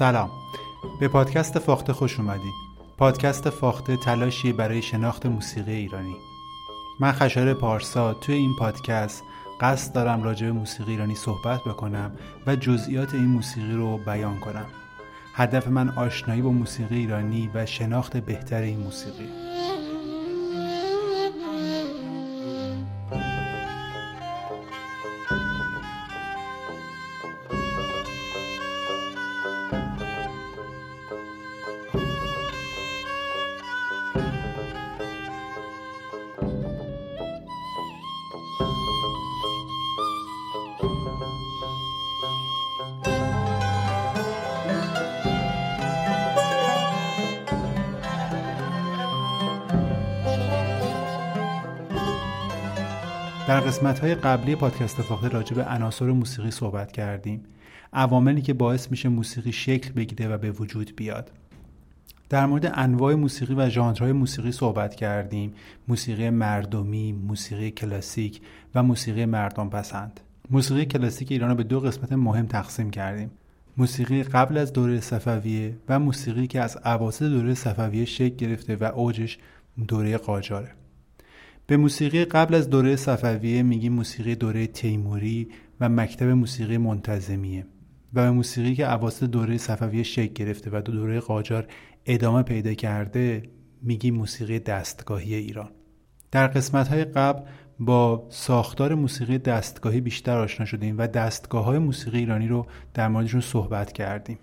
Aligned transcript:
سلام. 0.00 0.30
به 1.00 1.08
پادکست 1.08 1.58
فاخته 1.58 1.92
خوش 1.92 2.20
اومدید 2.20 2.54
پادکست 2.98 3.50
فاخته 3.50 3.96
تلاشی 3.96 4.52
برای 4.52 4.82
شناخت 4.82 5.26
موسیقی 5.26 5.72
ایرانی. 5.72 6.16
من 7.00 7.12
خشار 7.12 7.54
پارسا 7.54 8.14
توی 8.14 8.34
این 8.34 8.56
پادکست 8.58 9.22
قصد 9.60 9.94
دارم 9.94 10.22
راجع 10.22 10.46
به 10.46 10.52
موسیقی 10.52 10.90
ایرانی 10.90 11.14
صحبت 11.14 11.60
بکنم 11.60 12.12
و 12.46 12.56
جزئیات 12.56 13.14
این 13.14 13.26
موسیقی 13.26 13.72
رو 13.72 13.98
بیان 13.98 14.40
کنم. 14.40 14.66
هدف 15.34 15.68
من 15.68 15.88
آشنایی 15.88 16.42
با 16.42 16.50
موسیقی 16.50 16.96
ایرانی 16.96 17.50
و 17.54 17.66
شناخت 17.66 18.16
بهتر 18.16 18.62
این 18.62 18.78
موسیقی. 18.78 19.28
در 53.50 53.60
قسمت 53.60 53.98
های 53.98 54.14
قبلی 54.14 54.56
پادکست 54.56 55.02
فاخته 55.02 55.28
راجع 55.28 55.56
به 55.56 55.64
عناصر 55.64 56.04
موسیقی 56.04 56.50
صحبت 56.50 56.92
کردیم. 56.92 57.44
عواملی 57.92 58.42
که 58.42 58.54
باعث 58.54 58.90
میشه 58.90 59.08
موسیقی 59.08 59.52
شکل 59.52 59.92
بگیره 59.92 60.28
و 60.28 60.38
به 60.38 60.50
وجود 60.50 60.96
بیاد. 60.96 61.30
در 62.28 62.46
مورد 62.46 62.72
انواع 62.74 63.14
موسیقی 63.14 63.54
و 63.54 63.68
ژانرهای 63.68 64.12
موسیقی 64.12 64.52
صحبت 64.52 64.94
کردیم. 64.94 65.54
موسیقی 65.88 66.30
مردمی 66.30 67.12
موسیقی 67.12 67.70
کلاسیک 67.70 68.40
و 68.74 68.82
موسیقی 68.82 69.26
مردم 69.26 69.68
پسند 69.68 70.20
موسیقی 70.50 70.84
کلاسیک 70.84 71.32
ایران 71.32 71.50
رو 71.50 71.56
به 71.56 71.62
دو 71.62 71.80
قسمت 71.80 72.12
مهم 72.12 72.46
تقسیم 72.46 72.90
کردیم. 72.90 73.30
موسیقی 73.76 74.22
قبل 74.22 74.58
از 74.58 74.72
دوره 74.72 75.00
صفویه 75.00 75.76
و 75.88 75.98
موسیقی 75.98 76.46
که 76.46 76.60
از 76.60 76.78
اواسط 76.84 77.26
دوره 77.26 77.54
صفویه 77.54 78.04
شکل 78.04 78.36
گرفته 78.36 78.76
و 78.76 78.84
اوجش 78.84 79.38
دوره 79.88 80.16
قاجاره. 80.16 80.79
به 81.70 81.76
موسیقی 81.76 82.24
قبل 82.24 82.54
از 82.54 82.70
دوره 82.70 82.96
صفویه 82.96 83.62
میگیم 83.62 83.92
موسیقی 83.92 84.34
دوره 84.34 84.66
تیموری 84.66 85.48
و 85.80 85.88
مکتب 85.88 86.26
موسیقی 86.26 86.78
منتظمیه 86.78 87.66
و 88.14 88.24
به 88.24 88.30
موسیقی 88.30 88.74
که 88.74 88.92
اواسط 88.92 89.26
دوره 89.26 89.58
صفویه 89.58 90.02
شکل 90.02 90.32
گرفته 90.32 90.70
و 90.72 90.80
دو 90.80 90.92
دوره 90.92 91.20
قاجار 91.20 91.66
ادامه 92.06 92.42
پیدا 92.42 92.74
کرده 92.74 93.42
میگیم 93.82 94.14
موسیقی 94.14 94.58
دستگاهی 94.58 95.34
ایران. 95.34 95.70
در 96.30 96.46
قسمت 96.46 96.88
های 96.88 97.04
قبل 97.04 97.42
با 97.80 98.26
ساختار 98.30 98.94
موسیقی 98.94 99.38
دستگاهی 99.38 100.00
بیشتر 100.00 100.38
آشنا 100.38 100.66
شدیم 100.66 100.98
و 100.98 101.06
دستگاه 101.06 101.64
های 101.64 101.78
موسیقی 101.78 102.18
ایرانی 102.18 102.48
رو 102.48 102.66
در 102.94 103.08
موردشون 103.08 103.40
صحبت 103.40 103.92
کردیم. 103.92 104.38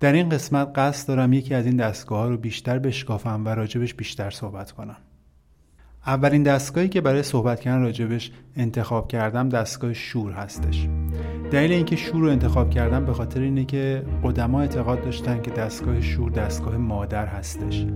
در 0.00 0.12
این 0.12 0.28
قسمت 0.28 0.78
قصد 0.78 1.08
دارم 1.08 1.32
یکی 1.32 1.54
از 1.54 1.66
این 1.66 1.76
دستگاه 1.76 2.18
ها 2.18 2.28
رو 2.28 2.36
بیشتر 2.36 2.78
بشکافم 2.78 3.44
و 3.44 3.48
راجبش 3.48 3.94
بیشتر 3.94 4.30
صحبت 4.30 4.72
کنم. 4.72 4.96
اولین 6.06 6.42
دستگاهی 6.42 6.88
که 6.88 7.00
برای 7.00 7.22
صحبت 7.22 7.60
کردن 7.60 7.82
راجبش 7.82 8.30
انتخاب 8.56 9.08
کردم 9.08 9.48
دستگاه 9.48 9.92
شور 9.92 10.32
هستش. 10.32 10.88
دلیل 11.50 11.72
اینکه 11.72 11.96
شور 11.96 12.20
رو 12.20 12.30
انتخاب 12.30 12.70
کردم 12.70 13.04
به 13.04 13.12
خاطر 13.12 13.40
اینه 13.40 13.64
که 13.64 14.02
قدما 14.24 14.60
اعتقاد 14.60 15.04
داشتن 15.04 15.42
که 15.42 15.50
دستگاه 15.50 16.00
شور 16.00 16.30
دستگاه 16.30 16.76
مادر 16.76 17.26
هستش. 17.26 17.86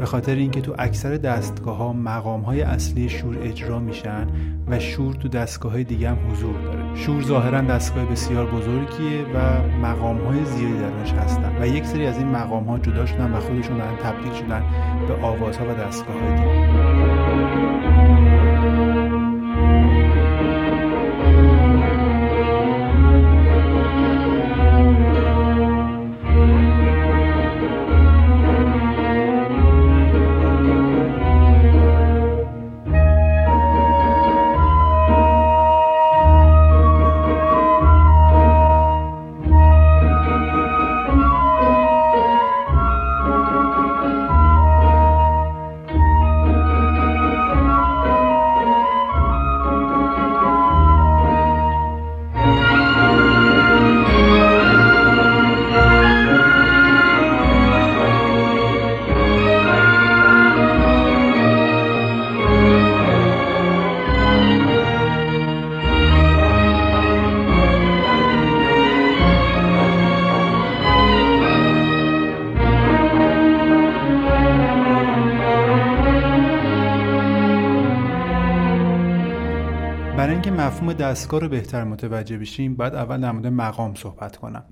به 0.00 0.06
خاطر 0.06 0.34
اینکه 0.34 0.60
تو 0.60 0.74
اکثر 0.78 1.16
دستگاه 1.16 1.76
ها 1.76 1.92
مقام 1.92 2.40
های 2.40 2.62
اصلی 2.62 3.08
شور 3.08 3.38
اجرا 3.42 3.78
میشن 3.78 4.26
و 4.66 4.78
شور 4.78 5.14
تو 5.14 5.28
دستگاه 5.28 5.72
های 5.72 5.84
دیگه 5.84 6.10
هم 6.10 6.30
حضور 6.30 6.60
داره. 6.60 6.94
شور 6.94 7.22
ظاهرا 7.22 7.60
دستگاه 7.60 8.04
بسیار 8.04 8.46
بزرگیه 8.46 9.24
و 9.34 9.62
مقام 9.82 10.18
های 10.18 10.44
زیادی 10.44 10.78
درش 10.78 11.12
هستن 11.12 11.62
و 11.62 11.66
یک 11.66 11.84
سری 11.84 12.06
از 12.06 12.18
این 12.18 12.28
مقام 12.28 12.64
ها 12.64 12.78
جدا 12.78 13.06
شدن 13.06 13.32
و 13.32 13.40
خودشون 13.40 13.78
دارن 13.78 13.96
تبدیل 13.96 14.32
شدن 14.32 14.62
به 15.08 15.14
آوازها 15.14 15.64
و 15.64 15.74
دستگاه 15.74 16.20
های 16.20 16.36
دیگه. 16.36 17.25
برای 17.36 17.95
دستگاه 81.10 81.40
رو 81.40 81.48
بهتر 81.48 81.84
متوجه 81.84 82.38
بشیم 82.38 82.74
باید 82.74 82.94
اول 82.94 83.20
در 83.20 83.32
مورد 83.32 83.46
مقام 83.46 83.94
صحبت 83.94 84.36
کنم. 84.36 84.64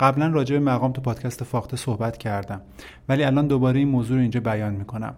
قبلا 0.00 0.28
راجع 0.28 0.58
به 0.58 0.64
مقام 0.64 0.92
تو 0.92 1.00
پادکست 1.00 1.44
فاخته 1.44 1.76
صحبت 1.76 2.16
کردم 2.16 2.60
ولی 3.08 3.24
الان 3.24 3.46
دوباره 3.46 3.78
این 3.78 3.88
موضوع 3.88 4.16
رو 4.16 4.22
اینجا 4.22 4.40
بیان 4.40 4.74
می‌کنم. 4.74 5.14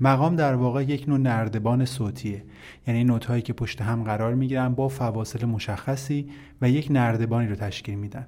مقام 0.00 0.36
در 0.36 0.54
واقع 0.54 0.82
یک 0.82 1.08
نوع 1.08 1.18
نردبان 1.18 1.84
صوتیه. 1.84 2.44
یعنی 2.86 3.04
نوت 3.04 3.24
هایی 3.24 3.42
که 3.42 3.52
پشت 3.52 3.82
هم 3.82 4.04
قرار 4.04 4.34
می‌گیرن 4.34 4.74
با 4.74 4.88
فواصل 4.88 5.46
مشخصی 5.46 6.30
و 6.62 6.70
یک 6.70 6.88
نردبانی 6.90 7.48
رو 7.48 7.54
تشکیل 7.54 7.94
میدن. 7.94 8.26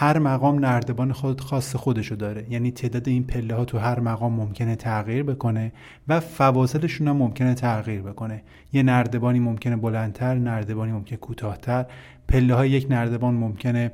هر 0.00 0.18
مقام 0.18 0.58
نردبان 0.58 1.12
خود 1.12 1.40
خاص 1.40 1.76
خودشو 1.76 2.14
داره. 2.14 2.46
یعنی 2.50 2.70
تعداد 2.70 3.08
این 3.08 3.24
پله 3.24 3.54
ها 3.54 3.64
تو 3.64 3.78
هر 3.78 4.00
مقام 4.00 4.32
ممکنه 4.32 4.76
تغییر 4.76 5.22
بکنه 5.22 5.72
و 6.08 6.20
فواصلشون 6.20 7.08
هم 7.08 7.16
ممکنه 7.16 7.54
تغییر 7.54 8.02
بکنه. 8.02 8.42
یه 8.72 8.82
نردبانی 8.82 9.40
ممکنه 9.40 9.76
بلندتر 9.76 10.34
نردبانی 10.34 10.92
ممکنه 10.92 11.18
کوتاهتر. 11.18 11.86
پله 12.28 12.54
های 12.54 12.70
یک 12.70 12.86
نردبان 12.90 13.34
ممکنه 13.34 13.92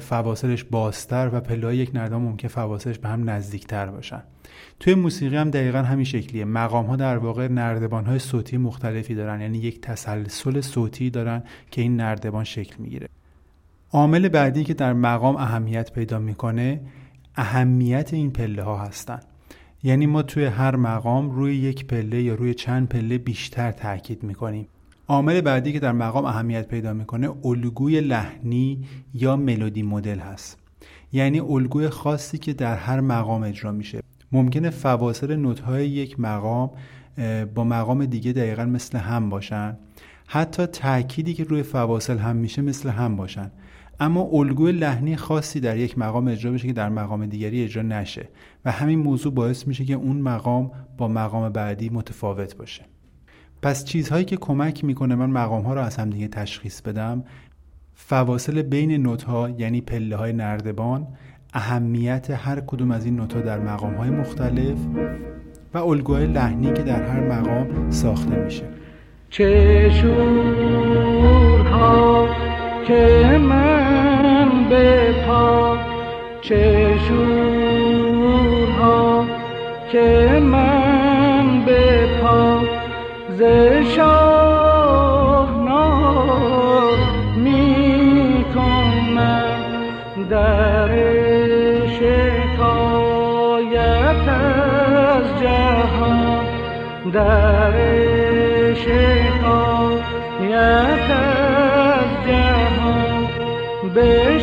فواصلش 0.00 0.64
بازتر 0.64 1.30
و 1.32 1.40
پله 1.40 1.66
های 1.66 1.76
یک 1.76 1.90
نردبان 1.94 2.22
ممکنه 2.22 2.48
فواصلش 2.48 2.98
به 2.98 3.08
هم 3.08 3.30
نزدیکتر 3.30 3.86
باشن. 3.86 4.22
توی 4.80 4.94
موسیقی 4.94 5.36
هم 5.36 5.50
دقیقا 5.50 5.78
همین 5.78 6.04
شکلیه. 6.04 6.44
مقام 6.44 6.86
ها 6.86 6.96
در 6.96 7.18
واقع 7.18 7.48
نردبان 7.48 8.04
های 8.06 8.18
صوتی 8.18 8.56
مختلفی 8.56 9.14
دارن. 9.14 9.40
یعنی 9.40 9.58
یک 9.58 9.80
تسلسل 9.80 10.60
صوتی 10.60 11.10
دارن 11.10 11.42
که 11.70 11.82
این 11.82 11.96
نردبان 11.96 12.44
شکل 12.44 12.74
می‌گیره. 12.78 13.08
عامل 13.92 14.28
بعدی 14.28 14.64
که 14.64 14.74
در 14.74 14.92
مقام 14.92 15.36
اهمیت 15.36 15.92
پیدا 15.92 16.18
می‌کنه 16.18 16.80
اهمیت 17.36 18.14
این 18.14 18.30
پله 18.30 18.62
ها 18.62 18.78
هستن. 18.78 19.20
یعنی 19.82 20.06
ما 20.06 20.22
توی 20.22 20.44
هر 20.44 20.76
مقام 20.76 21.30
روی 21.30 21.56
یک 21.56 21.86
پله 21.86 22.22
یا 22.22 22.34
روی 22.34 22.54
چند 22.54 22.88
پله 22.88 23.18
بیشتر 23.18 23.72
تاکید 23.72 24.22
می‌کنیم. 24.22 24.68
عامل 25.08 25.40
بعدی 25.40 25.72
که 25.72 25.80
در 25.80 25.92
مقام 25.92 26.24
اهمیت 26.24 26.68
پیدا 26.68 26.92
می‌کنه 26.92 27.30
الگوی 27.44 28.00
لحنی 28.00 28.84
یا 29.14 29.36
ملودی 29.36 29.82
مدل 29.82 30.18
هست. 30.18 30.58
یعنی 31.12 31.40
الگوی 31.40 31.88
خاصی 31.88 32.38
که 32.38 32.52
در 32.52 32.76
هر 32.76 33.00
مقام 33.00 33.42
اجرا 33.42 33.72
میشه. 33.72 34.00
ممکنه 34.32 34.70
فواصل 34.70 35.36
نوت‌های 35.36 35.88
یک 35.88 36.20
مقام 36.20 36.70
با 37.54 37.64
مقام 37.64 38.06
دیگه 38.06 38.32
دقیقا 38.32 38.64
مثل 38.64 38.98
هم 38.98 39.30
باشن. 39.30 39.76
حتی 40.26 40.66
تأکیدی 40.66 41.34
که 41.34 41.44
روی 41.44 41.62
فواصل 41.62 42.18
هم 42.18 42.36
میشه 42.36 42.62
مثل 42.62 42.88
هم 42.88 43.16
باشن. 43.16 43.50
اما 44.00 44.28
الگوی 44.32 44.72
لحنی 44.72 45.16
خاصی 45.16 45.60
در 45.60 45.76
یک 45.76 45.98
مقام 45.98 46.28
اجرا 46.28 46.52
بشه 46.52 46.66
که 46.66 46.72
در 46.72 46.88
مقام 46.88 47.26
دیگری 47.26 47.64
اجرا 47.64 47.82
نشه 47.82 48.28
و 48.64 48.72
همین 48.72 48.98
موضوع 48.98 49.34
باعث 49.34 49.66
میشه 49.66 49.84
که 49.84 49.94
اون 49.94 50.16
مقام 50.16 50.70
با 50.98 51.08
مقام 51.08 51.48
بعدی 51.48 51.88
متفاوت 51.88 52.56
باشه. 52.56 52.84
پس 53.62 53.84
چیزهایی 53.84 54.24
که 54.24 54.36
کمک 54.36 54.84
می‌کنه 54.84 55.14
من 55.14 55.30
مقام 55.30 55.62
ها 55.62 55.74
رو 55.74 55.80
از 55.80 55.96
هم 55.96 56.10
دیگه 56.10 56.28
تشخیص 56.28 56.80
بدم 56.80 57.24
فواصل 57.94 58.62
بین 58.62 58.92
نوت 58.92 59.22
ها 59.22 59.50
یعنی 59.50 59.80
پله 59.80 60.16
های 60.16 60.32
نردبان 60.32 61.06
اهمیت 61.52 62.30
هر 62.30 62.60
کدوم 62.60 62.90
از 62.90 63.04
این 63.04 63.16
نوت 63.16 63.44
در 63.44 63.58
مقام 63.58 63.94
های 63.94 64.10
مختلف 64.10 64.78
و 65.74 65.78
الگوهای 65.78 66.26
لحنی 66.26 66.72
که 66.72 66.82
در 66.82 67.02
هر 67.02 67.20
مقام 67.20 67.90
ساخته 67.90 68.44
میشه. 68.44 68.64
چه 69.30 69.90
چه 76.48 76.98
شورها 77.08 78.46
که 79.92 80.40
من 80.42 81.64
به 81.64 82.06
پا 82.22 82.60
ز 83.38 83.42
شاهنار 83.96 85.36
می 87.36 88.44
کنم 88.54 89.60
در 90.30 90.88
شکایت 91.88 92.68
از 94.28 95.42
جهان 95.42 96.44
در 97.12 97.74
شکایت 98.74 99.90
از 101.10 102.10
جهان. 102.26 103.28
به 103.94 104.38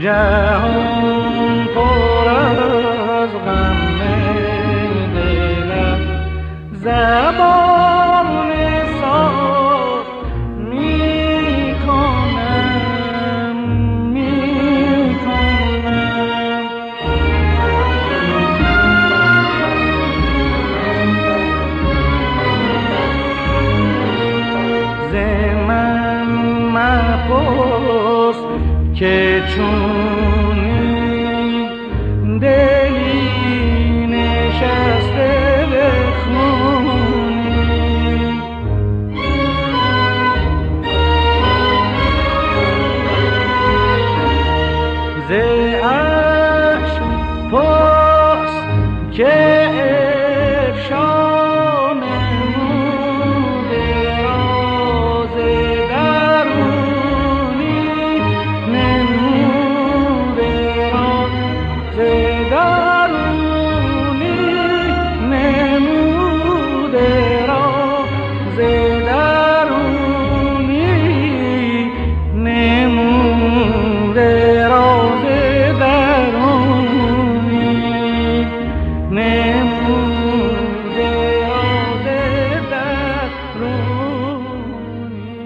جهان 0.00 0.89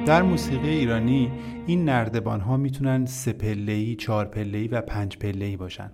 در 0.06 0.22
موسیقی 0.22 0.68
ایرانی 0.68 1.30
این 1.66 1.84
نردبان 1.84 2.40
ها 2.40 2.56
می‌تونن 2.56 3.06
سه 3.06 3.32
پله‌ای، 3.32 3.94
چهار 3.96 4.24
پله‌ای 4.24 4.68
و 4.68 4.80
پنج 4.80 5.16
پله‌ای 5.18 5.56
باشن. 5.56 5.90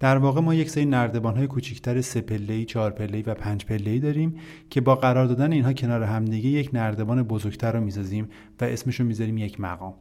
در 0.00 0.16
واقع 0.16 0.40
ما 0.40 0.54
یک 0.54 0.70
سری 0.70 0.84
نردبان 0.84 1.36
های 1.36 1.46
کوچیکتر 1.46 2.00
سه 2.00 2.20
پله‌ای، 2.20 2.64
چهار 2.64 2.90
پله‌ای 2.90 3.22
و 3.22 3.34
پنج 3.34 3.64
پله‌ای 3.64 3.98
داریم 3.98 4.34
که 4.70 4.80
با 4.80 4.94
قرار 4.94 5.26
دادن 5.26 5.52
اینها 5.52 5.72
کنار 5.72 6.02
همدیگه 6.02 6.48
یک 6.48 6.70
نردبان 6.72 7.22
بزرگتر 7.22 7.72
رو 7.72 7.80
می‌سازیم 7.80 8.28
و 8.60 8.64
اسمش 8.64 9.00
رو 9.00 9.06
می‌ذاریم 9.06 9.38
یک 9.38 9.60
مقام. 9.60 9.94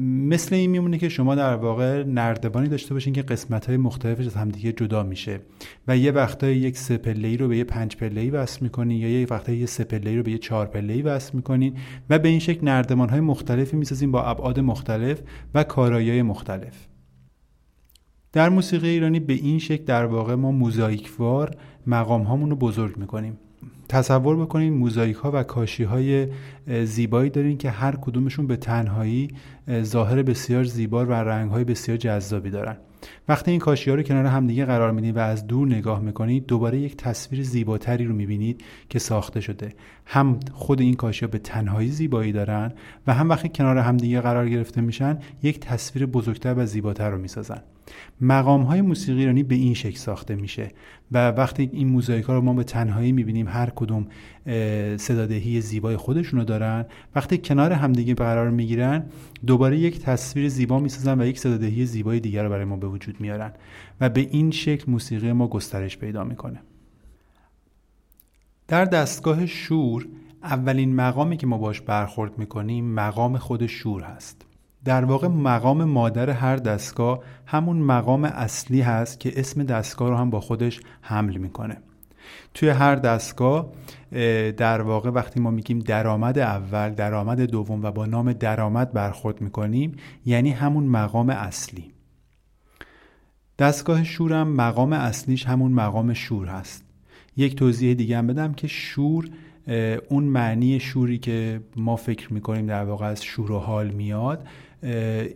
مثل 0.00 0.54
این 0.54 0.70
میمونه 0.70 0.98
که 0.98 1.08
شما 1.08 1.34
در 1.34 1.54
واقع 1.54 2.04
نردبانی 2.04 2.68
داشته 2.68 2.94
باشین 2.94 3.12
که 3.12 3.22
قسمت 3.22 3.66
های 3.66 3.76
مختلفش 3.76 4.26
از 4.26 4.34
همدیگه 4.34 4.72
جدا 4.72 5.02
میشه. 5.02 5.40
و 5.88 5.96
یه 5.96 6.12
وقتای 6.12 6.56
یک 6.56 6.76
سه 6.76 6.96
پله‌ای 6.96 7.36
رو 7.36 7.48
به 7.48 7.56
یه 7.56 7.64
پنج 7.64 7.96
پله‌ای 7.96 8.30
وصل 8.30 8.58
می‌کنین 8.62 9.00
یا 9.00 9.20
یه 9.20 9.26
وقتای 9.30 9.56
یه 9.56 9.66
سه 9.66 9.84
پله‌ای 9.84 10.16
رو 10.16 10.22
به 10.22 10.30
یه 10.30 10.38
چهار 10.38 10.66
پله‌ای 10.66 11.02
وصل 11.02 11.36
می‌کنین 11.36 11.76
و 12.10 12.18
به 12.18 12.28
این 12.28 12.38
شکل 12.38 12.64
نردبان 12.64 13.08
های 13.08 13.20
مختلفی 13.20 13.76
می‌سازیم 13.76 14.12
با 14.12 14.22
ابعاد 14.22 14.60
مختلف 14.60 15.22
و 15.54 15.64
کارایی 15.64 16.22
مختلف. 16.22 16.86
در 18.32 18.48
موسیقی 18.48 18.88
ایرانی 18.88 19.20
به 19.20 19.32
این 19.32 19.58
شکل 19.58 19.84
در 19.84 20.04
واقع 20.04 20.34
ما 20.34 20.52
موزاییکوار 20.52 21.56
مقام 21.86 22.22
هامون 22.22 22.50
رو 22.50 22.56
بزرگ 22.56 22.96
می‌کنیم. 22.96 23.38
تصور 23.88 24.36
بکنید 24.36 24.72
موزاییک 24.72 25.16
ها 25.16 25.30
و 25.34 25.42
کاشی 25.42 25.84
های 25.84 26.28
زیبایی 26.84 27.30
دارین 27.30 27.58
که 27.58 27.70
هر 27.70 27.96
کدومشون 27.96 28.46
به 28.46 28.56
تنهایی 28.56 29.28
ظاهر 29.82 30.22
بسیار 30.22 30.64
زیبا 30.64 31.06
و 31.06 31.12
رنگ 31.12 31.50
های 31.50 31.64
بسیار 31.64 31.96
جذابی 31.96 32.50
دارن. 32.50 32.76
وقتی 33.28 33.50
این 33.50 33.60
کاشی 33.60 33.90
ها 33.90 33.96
رو 33.96 34.02
کنار 34.02 34.26
همدیگه 34.26 34.64
قرار 34.64 34.92
می‌دید 34.92 35.16
و 35.16 35.18
از 35.18 35.46
دور 35.46 35.66
نگاه 35.66 36.00
می‌کنید 36.00 36.46
دوباره 36.46 36.78
یک 36.78 36.96
تصویر 36.96 37.42
زیباتری 37.42 38.04
رو 38.04 38.14
می‌بینید 38.14 38.64
که 38.88 38.98
ساخته 38.98 39.40
شده. 39.40 39.74
هم 40.06 40.40
خود 40.52 40.80
این 40.80 40.94
کاشی 40.94 41.24
ها 41.24 41.30
به 41.30 41.38
تنهایی 41.38 41.88
زیبایی 41.88 42.32
دارن 42.32 42.72
و 43.06 43.14
هم 43.14 43.28
وقتی 43.28 43.48
کنار 43.48 43.78
همدیگه 43.78 44.20
قرار 44.20 44.48
گرفته 44.48 44.80
میشن 44.80 45.18
یک 45.42 45.60
تصویر 45.60 46.06
بزرگتر 46.06 46.54
و 46.54 46.66
زیباتر 46.66 47.10
رو 47.10 47.18
می‌سازن. 47.18 47.62
مقام 48.20 48.62
های 48.62 48.80
موسیقی 48.80 49.20
ایرانی 49.20 49.42
به 49.42 49.54
این 49.54 49.74
شکل 49.74 49.96
ساخته 49.96 50.34
میشه 50.34 50.70
و 51.12 51.28
وقتی 51.30 51.70
این 51.72 51.88
موزاییک 51.88 52.24
رو 52.24 52.40
ما 52.40 52.52
به 52.52 52.64
تنهایی 52.64 53.12
می‌بینیم 53.12 53.48
هر 53.48 53.70
کدوم 53.70 54.06
صدادهی 54.96 55.60
زیبای 55.60 55.96
خودشونو 55.96 56.44
دارن. 56.44 56.86
وقتی 57.14 57.38
کنار 57.38 57.72
همدیگه 57.72 58.14
قرار 58.14 58.50
می‌گیرن 58.50 59.04
دوباره 59.46 59.78
یک 59.78 60.00
تصویر 60.00 60.48
زیبا 60.48 60.80
می‌سازن 60.80 61.20
و 61.20 61.26
یک 61.26 61.38
صدادهی 61.38 61.86
زیبای 61.86 62.20
دیگر 62.20 62.44
رو 62.44 62.50
برای 62.50 62.64
ما 62.64 62.76
به 62.76 62.86
وجود 62.86 63.17
میارن 63.20 63.52
و 64.00 64.08
به 64.08 64.20
این 64.20 64.50
شکل 64.50 64.90
موسیقی 64.90 65.32
ما 65.32 65.48
گسترش 65.48 65.98
پیدا 65.98 66.24
می‌کنه. 66.24 66.60
در 68.68 68.84
دستگاه 68.84 69.46
شور 69.46 70.06
اولین 70.42 70.94
مقامی 70.94 71.36
که 71.36 71.46
ما 71.46 71.58
باش 71.58 71.80
برخورد 71.80 72.38
می‌کنیم 72.38 72.84
مقام 72.94 73.38
خود 73.38 73.66
شور 73.66 74.02
هست. 74.02 74.44
در 74.84 75.04
واقع 75.04 75.28
مقام 75.28 75.84
مادر 75.84 76.30
هر 76.30 76.56
دستگاه 76.56 77.22
همون 77.46 77.76
مقام 77.76 78.24
اصلی 78.24 78.80
هست 78.80 79.20
که 79.20 79.40
اسم 79.40 79.64
دستگاه 79.64 80.08
رو 80.08 80.16
هم 80.16 80.30
با 80.30 80.40
خودش 80.40 80.80
حمل 81.00 81.36
می‌کنه. 81.36 81.76
توی 82.54 82.68
هر 82.68 82.94
دستگاه 82.94 83.72
در 84.56 84.82
واقع 84.82 85.10
وقتی 85.10 85.40
ما 85.40 85.50
میگیم 85.50 85.78
درآمد 85.78 86.38
اول 86.38 86.90
درآمد 86.90 87.40
دوم 87.40 87.84
و 87.84 87.90
با 87.90 88.06
نام 88.06 88.32
درآمد 88.32 88.92
برخورد 88.92 89.40
می‌کنیم 89.40 89.96
یعنی 90.26 90.50
همون 90.50 90.84
مقام 90.84 91.30
اصلی. 91.30 91.92
دستگاه 93.58 94.04
شورم 94.04 94.48
مقام 94.48 94.92
اصلیش 94.92 95.46
همون 95.46 95.72
مقام 95.72 96.14
شور 96.14 96.46
هست. 96.46 96.84
یک 97.36 97.56
توضیح 97.56 97.94
دیگه 97.94 98.18
هم 98.18 98.26
بدم 98.26 98.52
که 98.52 98.66
شور 98.66 99.28
اون 100.08 100.24
معنی 100.24 100.80
شوری 100.80 101.18
که 101.18 101.60
ما 101.76 101.96
فکر 101.96 102.32
می‌کنیم 102.32 102.66
در 102.66 102.84
واقع 102.84 103.06
از 103.06 103.24
شور 103.24 103.52
و 103.52 103.58
حال 103.58 103.90
میاد 103.90 104.46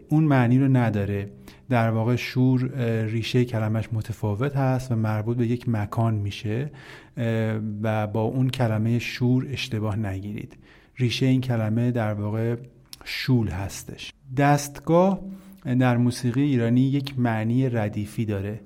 اون 0.08 0.24
معنی 0.24 0.58
رو 0.58 0.68
نداره. 0.68 1.30
در 1.68 1.90
واقع 1.90 2.16
شور 2.16 2.70
ریشه 3.04 3.44
کلمش 3.44 3.88
متفاوت 3.92 4.56
هست 4.56 4.92
و 4.92 4.96
مربوط 4.96 5.36
به 5.36 5.46
یک 5.46 5.68
مکان 5.68 6.14
میشه 6.14 6.70
و 7.82 8.06
با 8.06 8.22
اون 8.22 8.50
کلمه 8.50 8.98
شور 8.98 9.46
اشتباه 9.50 9.96
نگیرید. 9.96 10.56
ریشه 10.96 11.26
این 11.26 11.40
کلمه 11.40 11.90
در 11.90 12.14
واقع 12.14 12.56
شول 13.04 13.48
هستش. 13.48 14.12
دستگاه 14.36 15.20
در 15.64 15.96
موسیقی 15.96 16.42
ایرانی 16.42 16.80
یک 16.80 17.18
معنی 17.18 17.68
ردیفی 17.68 18.24
داره. 18.24 18.60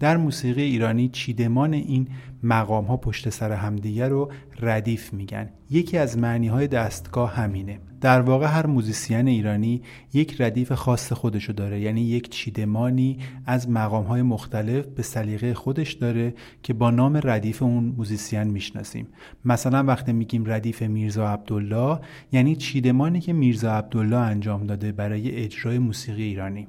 در 0.00 0.16
موسیقی 0.16 0.62
ایرانی 0.62 1.08
چیدمان 1.08 1.74
این 1.74 2.08
مقام 2.42 2.84
ها 2.84 2.96
پشت 2.96 3.28
سر 3.28 3.52
همدیگه 3.52 4.08
رو 4.08 4.32
ردیف 4.60 5.12
میگن. 5.12 5.48
یکی 5.70 5.98
از 5.98 6.18
معنی 6.18 6.48
های 6.48 6.66
دستگاه 6.66 7.34
همینه. 7.34 7.80
در 8.00 8.20
واقع 8.20 8.46
هر 8.46 8.66
موزیسین 8.66 9.28
ایرانی 9.28 9.82
یک 10.12 10.40
ردیف 10.40 10.72
خاص 10.72 11.12
خودشو 11.12 11.52
داره. 11.52 11.80
یعنی 11.80 12.00
یک 12.00 12.30
چیدمانی 12.30 13.18
از 13.46 13.70
مقام 13.70 14.04
های 14.04 14.22
مختلف 14.22 14.86
به 14.86 15.02
سلیقه 15.02 15.54
خودش 15.54 15.92
داره 15.92 16.34
که 16.62 16.72
با 16.72 16.90
نام 16.90 17.20
ردیف 17.24 17.62
اون 17.62 17.84
موزیسین 17.96 18.42
می‌شناسیم. 18.42 19.08
مثلا 19.44 19.82
وقتی 19.84 20.12
میگیم 20.12 20.44
ردیف 20.46 20.82
میرزا 20.82 21.28
عبدالله 21.28 21.98
یعنی 22.32 22.56
چیدمانی 22.56 23.20
که 23.20 23.32
میرزا 23.32 23.72
عبدالله 23.72 24.16
انجام 24.16 24.66
داده 24.66 24.92
برای 24.92 25.30
اجرای 25.30 25.78
موسیقی 25.78 26.22
ایرانی. 26.22 26.68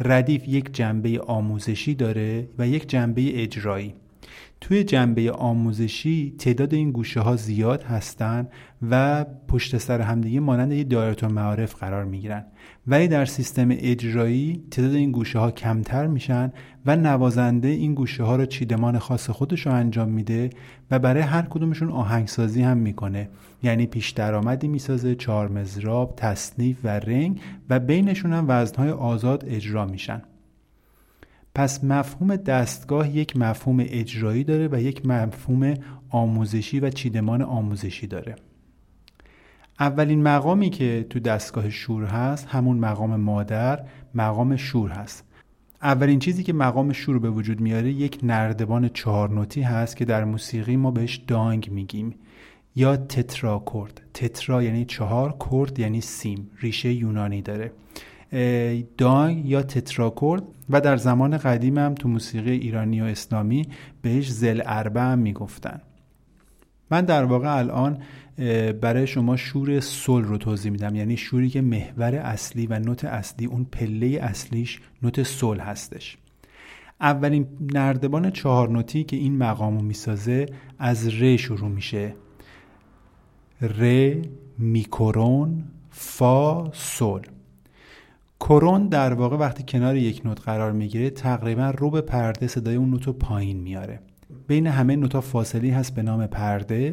ردیف 0.00 0.48
یک 0.48 0.74
جنبه 0.74 1.20
آموزشی 1.20 1.94
داره 1.94 2.48
و 2.58 2.68
یک 2.68 2.88
جنبه 2.88 3.42
اجرایی. 3.42 3.94
توی 4.60 4.84
جنبه 4.84 5.32
آموزشی 5.32 6.34
تعداد 6.38 6.74
این 6.74 6.90
گوشه 6.90 7.20
ها 7.20 7.36
زیاد 7.36 7.82
هستند 7.82 8.48
و 8.90 9.24
پشت 9.48 9.78
سر 9.78 10.00
همدیگه 10.00 10.40
مانند 10.40 10.72
یک 10.72 10.90
دایره 10.90 11.28
معارف 11.28 11.74
قرار 11.74 12.04
می‌گیرن. 12.04 12.44
ولی 12.86 13.08
در 13.08 13.24
سیستم 13.24 13.68
اجرایی 13.70 14.62
تعداد 14.70 14.94
این 14.94 15.12
گوشه 15.12 15.38
ها 15.38 15.50
کمتر 15.50 16.06
میشن 16.06 16.52
و 16.86 16.96
نوازنده 16.96 17.68
این 17.68 17.94
گوشه 17.94 18.22
ها 18.22 18.36
رو 18.36 18.46
چیدمان 18.46 18.98
خاص 18.98 19.30
خودش 19.30 19.66
رو 19.66 19.72
انجام 19.72 20.08
میده 20.08 20.50
و 20.90 20.98
برای 20.98 21.22
هر 21.22 21.42
کدومشون 21.42 21.90
آهنگسازی 21.90 22.62
هم 22.62 22.76
می‌کنه. 22.76 23.28
یعنی 23.62 23.86
پیش 23.86 24.10
درآمدی 24.10 24.68
می‌سازه 24.68 25.14
چهار 25.14 25.48
مزراب 25.48 26.14
تصنیف 26.16 26.78
و 26.84 26.88
رنگ 26.88 27.40
و 27.70 27.78
بینشون 27.80 28.32
هم 28.32 28.44
وزنهای 28.48 28.90
آزاد 28.90 29.44
اجرا 29.46 29.86
میشن. 29.86 30.22
پس 31.54 31.84
مفهوم 31.84 32.36
دستگاه 32.36 33.16
یک 33.16 33.36
مفهوم 33.36 33.76
اجرایی 33.80 34.44
داره 34.44 34.68
و 34.72 34.80
یک 34.80 35.06
مفهوم 35.06 35.74
آموزشی 36.10 36.80
و 36.80 36.90
چیدمان 36.90 37.42
آموزشی 37.42 38.06
داره. 38.06 38.36
اولین 39.80 40.22
مقامی 40.22 40.70
که 40.70 41.06
تو 41.10 41.20
دستگاه 41.20 41.70
شور 41.70 42.04
هست 42.04 42.46
همون 42.48 42.78
مقام 42.78 43.16
مادر 43.16 43.84
مقام 44.14 44.56
شور 44.56 44.90
هست. 44.90 45.24
اولین 45.82 46.18
چیزی 46.18 46.42
که 46.42 46.52
مقام 46.52 46.92
شور 46.92 47.18
به 47.18 47.30
وجود 47.30 47.60
میاره 47.60 47.92
یک 47.92 48.18
نردبان 48.22 48.88
چهار 48.88 49.30
نوتی 49.30 49.62
هست 49.62 49.96
که 49.96 50.04
در 50.04 50.24
موسیقی 50.24 50.76
ما 50.76 50.90
بهش 50.90 51.16
دانگ 51.16 51.68
میگیم. 51.70 52.14
یا 52.74 52.96
تترا 52.96 53.64
کرد. 53.72 54.00
تترا 54.14 54.62
یعنی 54.62 54.84
چهار 54.84 55.36
کرد 55.50 55.78
یعنی 55.78 56.00
سیم. 56.00 56.50
ریشه 56.60 56.92
یونانی 56.92 57.42
داره. 57.42 57.72
دانگ 58.98 59.46
یا 59.46 59.62
تتراکورد 59.62 60.42
و 60.70 60.80
در 60.80 60.96
زمان 60.96 61.36
قدیم 61.36 61.78
هم 61.78 61.94
تو 61.94 62.08
موسیقی 62.08 62.50
ایرانی 62.50 63.00
و 63.00 63.04
اسلامی 63.04 63.66
بهش 64.02 64.30
زل 64.30 64.62
اربع 64.66 65.00
هم 65.00 65.18
می‌گفتن. 65.18 65.80
من 66.90 67.04
در 67.04 67.24
واقع 67.24 67.56
الان 67.58 67.98
برای 68.80 69.06
شما 69.06 69.36
شور 69.36 69.80
سل 69.80 70.22
رو 70.22 70.38
توضیح 70.38 70.72
میدم. 70.72 70.96
یعنی 70.96 71.16
شوری 71.16 71.48
که 71.48 71.60
محور 71.60 72.14
اصلی 72.14 72.66
و 72.66 72.78
نوت 72.78 73.04
اصلی 73.04 73.46
اون 73.46 73.64
پله 73.64 74.18
اصلیش 74.22 74.80
نوت 75.02 75.22
سل 75.22 75.58
هستش. 75.60 76.18
اولین 77.00 77.46
نردبان 77.60 78.30
چهار 78.30 78.68
نوتی 78.68 79.04
که 79.04 79.16
این 79.16 79.38
مقامو 79.38 79.82
می‌سازه 79.82 80.46
از 80.78 81.08
ر 81.08 81.36
شروع 81.36 81.68
میشه. 81.68 82.14
ر 83.62 84.14
میکرون 84.58 85.64
فا 85.90 86.72
سل 86.72 87.20
کرون 88.40 88.88
در 88.88 89.14
واقع 89.14 89.36
وقتی 89.36 89.64
کنار 89.68 89.96
یک 89.96 90.22
نوت 90.24 90.40
قرار 90.40 90.72
می‌گیره 90.72 91.10
تقریبا 91.10 91.70
رو 91.70 91.90
به 91.90 92.00
پرده 92.00 92.46
صدای 92.46 92.76
اون 92.76 92.90
نوت 92.90 93.06
رو 93.06 93.12
پایین 93.12 93.56
میاره 93.56 94.00
بین 94.46 94.66
همه 94.66 94.96
نوتا 94.96 95.20
فاصلی 95.20 95.70
هست 95.70 95.94
به 95.94 96.02
نام 96.02 96.26
پرده. 96.26 96.90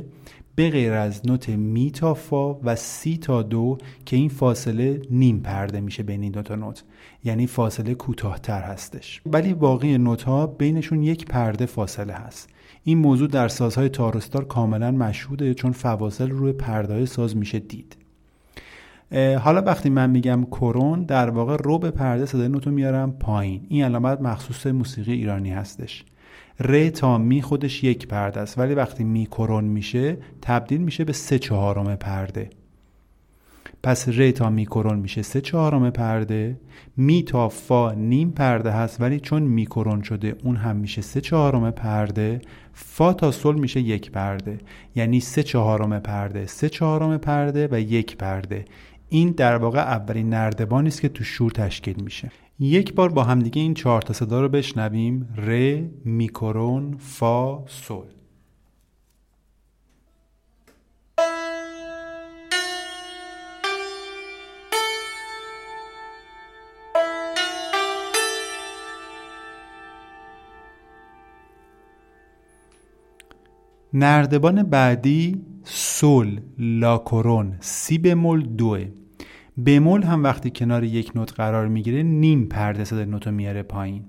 به 0.56 0.70
غیر 0.70 0.94
از 0.94 1.28
نوت 1.28 1.50
می 1.50 1.92
تا 1.92 2.14
فا 2.14 2.54
و 2.54 2.76
سی 2.76 3.18
تا 3.18 3.44
دو 3.44 3.78
که 4.06 4.16
این 4.16 4.30
فاصله 4.30 5.02
نیم 5.12 5.40
پرده 5.40 5.82
میشه 5.82 6.04
بین 6.04 6.24
این 6.24 6.32
دوتا 6.32 6.56
نوت. 6.56 6.84
یعنی 7.24 7.48
فاصله 7.48 7.94
کوتاهتر 7.94 8.62
هستش. 8.62 9.22
ولی 9.26 9.54
باقی 9.54 9.98
نوت 9.98 10.24
ها 10.24 10.48
بینشون 10.48 11.04
یک 11.04 11.26
پرده 11.26 11.66
فاصله 11.66 12.14
هست. 12.14 12.50
این 12.84 12.98
موضوع 12.98 13.28
در 13.28 13.48
سازهای 13.48 13.90
تارستار 13.90 14.46
کاملا 14.46 14.92
مشهوده 14.92 15.54
چون 15.54 15.72
فواصل 15.72 16.30
روی 16.30 16.52
پرده 16.52 17.06
ساز 17.06 17.38
میشه 17.38 17.60
دید. 17.60 17.98
حالا 19.40 19.62
وقتی 19.62 19.90
من 19.90 20.10
میگم 20.10 20.46
کرون 20.46 21.04
در 21.04 21.30
واقع 21.30 21.58
رو 21.58 21.80
به 21.80 21.92
پرده 21.92 22.26
صدای 22.26 22.48
نوتو 22.48 22.72
میارم 22.72 23.12
پایین. 23.12 23.66
این 23.70 23.84
علامت 23.84 24.22
مخصوص 24.22 24.68
موسیقی 24.68 25.14
ایرانی 25.14 25.50
هستش. 25.50 26.06
ر 26.60 26.90
تا 26.90 27.18
می 27.18 27.42
خودش 27.42 27.84
یک 27.84 28.08
پرده 28.08 28.40
است. 28.40 28.58
ولی 28.58 28.74
وقتی 28.74 29.04
می 29.04 29.26
کرون 29.26 29.64
میشه 29.64 30.18
تبدیل 30.42 30.82
میشه 30.82 31.04
به 31.04 31.14
سه 31.14 31.40
چهارم 31.40 31.96
پرده. 31.96 32.50
پس 33.84 34.10
ر 34.10 34.32
تا 34.32 34.50
می 34.50 34.66
کرون 34.66 35.00
میشه 35.00 35.22
سه 35.22 35.42
چهارم 35.42 35.90
پرده. 35.90 36.60
می 36.98 37.24
تا 37.24 37.50
فا 37.50 37.92
نیم 37.92 38.32
پرده 38.32 38.72
هست 38.72 39.02
ولی 39.02 39.20
چون 39.20 39.44
می 39.44 39.66
کرون 39.66 40.02
شده 40.02 40.36
اون 40.44 40.56
هم 40.56 40.76
میشه 40.76 41.02
سه 41.02 41.22
چهارم 41.22 41.72
پرده. 41.72 42.42
فا 42.74 43.14
تا 43.14 43.32
سل 43.32 43.54
میشه 43.54 43.80
یک 43.80 44.12
پرده. 44.12 44.60
یعنی 44.96 45.20
سه 45.20 45.44
چهارم 45.44 46.00
پرده. 46.00 46.46
سه 46.46 46.70
چهارم 46.70 47.18
پرده 47.18 47.68
و 47.72 47.80
یک 47.80 48.18
پرده. 48.18 48.66
این 49.10 49.32
در 49.32 49.56
واقع 49.56 49.80
اولین 49.80 50.30
نردبانی 50.30 50.88
است 50.88 51.02
که 51.02 51.10
تو 51.10 51.24
شور 51.24 51.52
تشکیل 51.52 52.04
میشه. 52.04 52.32
یک 52.62 52.94
بار 52.94 53.10
با 53.10 53.24
همدیگه 53.24 53.62
این 53.62 53.74
چهار 53.74 54.02
تا 54.02 54.14
صدا 54.14 54.42
رو 54.42 54.50
بشنویم. 54.50 55.30
ر 55.38 55.80
میکرون 56.06 56.98
فا 56.98 57.68
سل 57.68 57.96
نردبان 73.94 74.64
بعدی 74.64 75.42
سل 75.64 76.40
لاکرون 76.58 77.58
سی 77.60 77.98
بمول 77.98 78.42
دوه. 78.42 78.86
بمول 79.66 80.04
هم 80.04 80.24
وقتی 80.24 80.52
کنار 80.56 80.84
یک 80.84 81.12
نوت 81.16 81.34
قرار 81.34 81.68
می‌گیره 81.68 82.04
نیم 82.04 82.46
پرده 82.46 82.84
صدای 82.84 83.06
نوت 83.06 83.28
میاره 83.28 83.64
پایین. 83.64 84.04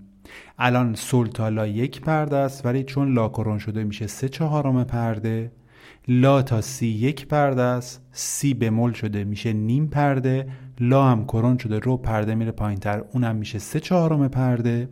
الان 0.59 0.95
سل 0.95 1.27
تا 1.27 1.49
لا 1.49 1.67
یک 1.67 2.01
پرده 2.01 2.37
است 2.37 2.67
ولی 2.67 2.83
چون 2.83 3.15
لاکرون 3.15 3.59
شده 3.59 3.85
میشه 3.85 4.07
سه 4.07 4.29
چهارم 4.29 4.85
پرده. 4.85 5.53
لا 6.09 6.43
تا 6.43 6.61
سی 6.61 6.87
یک 6.87 7.27
پرده 7.27 7.63
است 7.63 8.03
سی 8.13 8.55
بمول 8.55 8.93
شده 8.93 9.25
میشه 9.25 9.53
نیم 9.53 9.87
پرده. 9.87 10.47
لا 10.81 11.05
هم 11.05 11.25
کرون 11.25 11.59
شده 11.59 11.79
رو 11.79 11.97
پرده 11.97 12.35
میره 12.35 12.51
پایین 12.51 12.79
تر 12.79 13.03
اونم 13.13 13.37
میشه 13.37 13.59
سه 13.59 13.81
چهارم 13.81 14.29
پرده. 14.29 14.89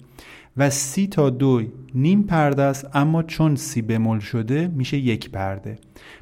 و 0.59 0.71
سی 0.71 1.07
تا 1.07 1.31
دو 1.31 1.63
نیم 1.95 2.23
پرده 2.23 2.63
است 2.63 2.97
اما 2.97 3.23
چون 3.23 3.57
سی 3.57 3.83
بمول 3.83 4.19
شده 4.19 4.69
میشه 4.69 4.97
یک 4.97 5.31
پرده. 5.31 5.79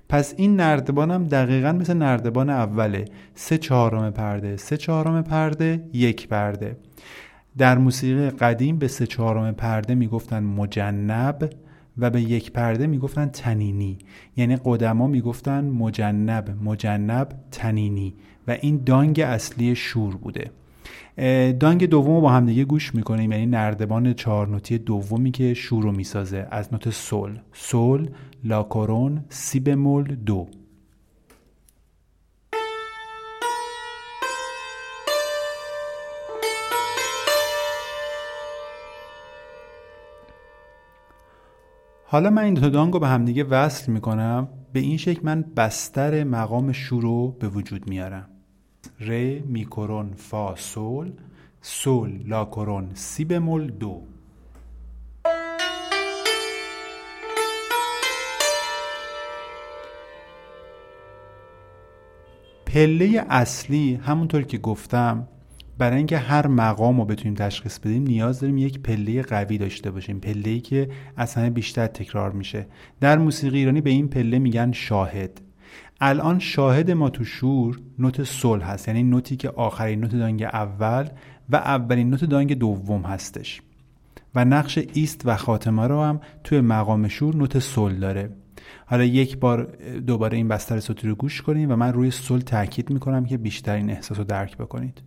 پس 0.09 0.35
این 0.37 0.57
نردبان 0.57 1.11
هم 1.11 1.25
دقیقا 1.25 1.73
مثل 1.73 1.95
نردبان 1.95 2.51
اوله. 2.51 3.05
سه 3.35 3.59
چهارم 3.59 4.11
پرده 4.11 4.57
سه 4.57 4.77
چهارم 4.77 5.23
پرده 5.23 5.89
یک 5.93 6.29
پرده. 6.29 6.77
در 7.59 7.79
موسیقی 7.79 8.31
قدیم 8.31 8.79
به 8.79 8.89
سه 8.89 9.07
چهارم 9.07 9.55
پرده 9.55 9.95
می‌گفتن 9.95 10.43
مجنب 10.43 11.51
و 11.99 12.11
به 12.11 12.21
یک 12.21 12.53
پرده 12.53 12.87
می‌گفتن 12.87 13.27
تنینی. 13.27 13.99
یعنی 14.37 14.59
قدما 14.65 15.07
می‌گفتن 15.07 15.65
مجنب 15.65 16.57
مجنب 16.65 17.29
تنینی. 17.51 18.15
و 18.49 18.57
این 18.61 18.83
دانگ 18.87 19.21
اصلی 19.21 19.75
شور 19.75 20.17
بوده. 20.17 20.51
دانگ 21.61 21.87
دوم 21.87 22.15
رو 22.15 22.21
با 22.21 22.31
هم 22.31 22.47
دیگه 22.47 22.65
گوش 22.65 22.95
می‌کنیم 22.95 23.33
یعنی 23.33 23.47
نردبان 23.47 24.15
چهار 24.15 24.49
نوتی 24.49 24.79
دومی 24.79 25.31
که 25.31 25.55
رو 25.83 25.93
می‌سازه. 25.93 26.49
از 26.51 26.73
نوت 26.73 26.91
سول 26.91 27.39
سول 27.53 28.09
لاکورون 28.45 29.25
سی 29.29 29.61
بمول 29.61 30.15
دو. 30.15 30.49
حالا 42.09 42.31
من 42.31 42.43
این 42.43 42.55
دو 42.55 42.71
دانگ 42.71 42.93
رو 42.93 43.01
به 43.01 43.09
همدیگه 43.09 43.45
وصل 43.45 43.93
می‌کنم. 43.93 44.49
به 44.73 44.81
این 44.81 44.97
شکل 44.97 45.21
من 45.25 45.45
بستر 45.57 46.25
مقام 46.25 46.73
رو 47.01 47.31
به 47.31 47.49
وجود 47.49 47.89
میارم. 47.89 48.29
ر 49.01 49.39
میکرون 49.39 50.13
فا 50.17 50.57
سول 50.57 51.13
سول 51.61 52.21
لاکرون 52.27 52.91
سی 52.95 53.25
بمول 53.25 53.67
دو. 53.67 54.03
پله 62.67 63.25
اصلی 63.29 63.95
همونطور 63.95 64.43
که 64.43 64.59
گفتم 64.59 65.29
برای 65.79 65.97
اینکه 65.97 66.19
هر 66.19 66.47
مقام 66.47 66.99
رو 66.99 67.05
بتونیم 67.05 67.35
تشخیص 67.35 67.79
بدیم 67.79 68.03
نیاز 68.03 68.41
داریم 68.41 68.59
یک 68.59 68.81
پله 68.81 69.23
قوی 69.23 69.59
داشته 69.59 69.91
باشیم 69.91 70.21
پله 70.21 70.59
که 70.59 70.89
از 71.17 71.35
همه 71.35 71.51
بیشتر 71.51 71.87
تکرار 71.87 72.33
میشه. 72.33 72.67
در 73.01 73.19
موسیقی 73.19 73.59
ایرانی 73.59 73.81
به 73.81 73.91
این 73.91 74.09
پله 74.09 74.39
میگن 74.39 74.73
شاهد. 74.73 75.46
الان 76.01 76.39
شاهد 76.39 76.91
ما 76.91 77.11
تو 77.11 77.25
شور 77.25 77.81
نوت 77.99 78.23
سل 78.23 78.61
هست. 78.61 78.89
یعنی 78.89 79.03
نوتی 79.03 79.37
که 79.37 79.49
آخرین 79.51 80.01
نوت 80.01 80.15
دانگ 80.15 80.43
اول 80.43 81.09
و 81.51 81.57
اولین 81.57 82.11
نوت 82.11 82.25
دانگ 82.25 82.55
دوم 82.59 83.03
هستش. 83.03 83.63
و 84.35 84.45
نقش 84.45 84.79
ایست 84.93 85.23
و 85.25 85.37
خاتمه 85.37 85.87
رو 85.87 86.03
هم 86.03 86.21
توی 86.45 86.61
مقام 86.61 87.09
شور 87.09 87.37
نوت 87.37 87.59
سل 87.59 87.95
داره. 87.95 88.31
حالا 88.87 89.05
یک 89.05 89.39
بار 89.39 89.65
دوباره 90.07 90.37
این 90.37 90.49
بستر 90.49 90.81
صوتی 90.81 91.09
رو 91.09 91.15
گوش 91.15 91.43
کنیم 91.43 91.71
و 91.73 91.77
من 91.77 91.93
روی 91.93 92.11
سل 92.11 92.41
تاکید 92.41 92.91
می‌کنم 92.91 93.25
که 93.25 93.37
بیشتر 93.37 93.75
این 93.75 93.91
احساس 93.91 94.19
رو 94.19 94.25
درک 94.25 94.57
بکنید. 94.57 95.03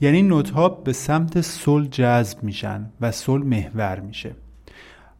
یعنی 0.00 0.22
نوت 0.22 0.50
ها 0.50 0.68
به 0.68 0.92
سمت 0.92 1.40
سل 1.40 1.84
جذب 1.86 2.42
میشن 2.42 2.86
و 3.00 3.12
سل 3.12 3.38
محور 3.38 4.00
میشه. 4.00 4.34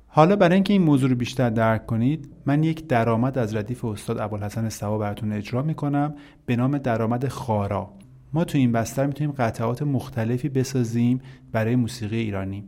حالا 0.09 0.37
برای 0.37 0.54
اینکه 0.54 0.73
این 0.73 0.83
موضوع 0.83 1.11
رو 1.11 1.16
بیشتر 1.16 1.50
درک 1.50 1.87
کنید 1.87 2.28
من 2.47 2.62
یک 2.62 2.87
درآمد 2.87 3.38
از 3.38 3.56
ردیف 3.56 3.85
استاد 3.85 4.18
ابوالحسن 4.18 4.68
سوا 4.68 4.99
براتون 4.99 5.33
اجرا 5.33 5.62
می‌کنم 5.62 6.14
به 6.47 6.56
نام 6.56 6.78
درآمد 6.78 7.28
خارا. 7.28 7.90
ما 8.33 8.45
تو 8.45 8.59
این 8.59 8.73
بستر 8.73 9.06
می‌تونیم 9.06 9.33
قطعات 9.33 9.83
مختلفی 9.83 10.49
بسازیم 10.49 11.21
برای 11.52 11.76
موسیقی 11.76 12.16
ایرانی. 12.16 12.64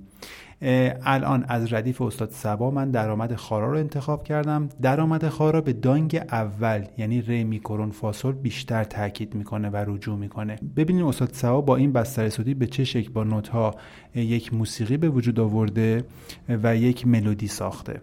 الان 0.61 1.45
از 1.49 1.73
ردیف 1.73 2.03
استاد 2.03 2.31
سبا 2.31 2.71
من 2.71 2.91
درآمد 2.91 3.35
خارا 3.35 3.73
رو 3.73 3.79
انتخاب 3.79 4.25
کردم. 4.25 4.69
درآمد 4.83 5.29
خارا 5.29 5.61
به 5.61 5.73
دانگ 5.73 6.21
اول 6.31 6.85
یعنی 6.99 7.23
ری 7.23 7.45
میکرون 7.45 7.91
فاصل 7.91 8.33
بیشتر 8.33 8.85
تاکید 8.85 9.35
می‌کنه 9.35 9.71
و 9.71 9.77
رجوع 9.77 10.17
می‌کنه. 10.17 10.59
ببینید 10.77 11.05
استاد 11.05 11.31
سبا 11.33 11.61
با 11.61 11.77
این 11.77 11.93
بستر 11.93 12.29
صوتی 12.29 12.55
به 12.55 12.67
چه 12.67 12.85
شکل 12.85 13.11
با 13.11 13.25
نوت 13.25 13.49
ها 13.49 13.75
یک 14.15 14.55
موسیقی 14.55 14.97
به 14.97 15.09
وجود 15.09 15.41
آورده 15.41 16.05
و 16.49 16.77
یک 16.77 17.07
ملودی 17.07 17.49
ساخته. 17.49 18.01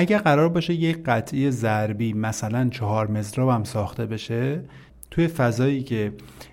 اگر 0.00 0.18
قرار 0.18 0.48
باشه 0.48 0.74
یک 0.74 1.02
قطعی 1.04 1.50
ضربی 1.50 2.12
مثلا 2.12 2.68
چهار 2.68 3.10
مزراب 3.10 3.48
هم 3.48 3.64
ساخته 3.64 4.06
بشه 4.06 4.64
توی 5.10 5.28
فضایی 5.28 5.82
که 5.82 6.12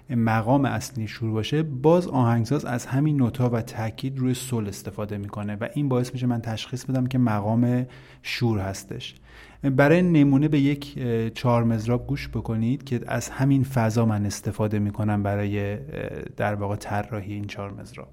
مقام 0.09 0.65
اصلی 0.65 1.07
شور 1.07 1.31
باشه 1.31 1.63
باز 1.63 2.07
آهنگساز 2.07 2.65
از 2.65 2.85
همین 2.85 3.17
نوتا 3.17 3.49
و 3.49 3.61
تاکید 3.61 4.19
روی 4.19 4.33
سل 4.33 4.67
استفاده 4.67 5.17
می‌کنه 5.17 5.55
و 5.55 5.67
این 5.73 5.89
باعث 5.89 6.13
میشه 6.13 6.27
من 6.27 6.41
تشخیص 6.41 6.85
بدم 6.85 7.07
که 7.07 7.17
مقام 7.17 7.85
شور 8.23 8.59
هستش. 8.59 9.15
برای 9.63 10.01
نمونه 10.01 10.47
به 10.47 10.59
یک 10.59 10.99
چهار 11.33 11.63
مزراب 11.63 12.07
گوش 12.07 12.29
بکنید 12.29 12.83
که 12.83 12.99
از 13.07 13.29
همین 13.29 13.63
فضا 13.63 14.05
من 14.05 14.25
استفاده 14.25 14.79
می‌کنم 14.79 15.23
برای 15.23 15.77
در 16.37 16.55
واقع 16.55 16.75
طراحی 16.75 17.33
این 17.33 17.45
چهار 17.45 17.71
مزراب 17.71 18.09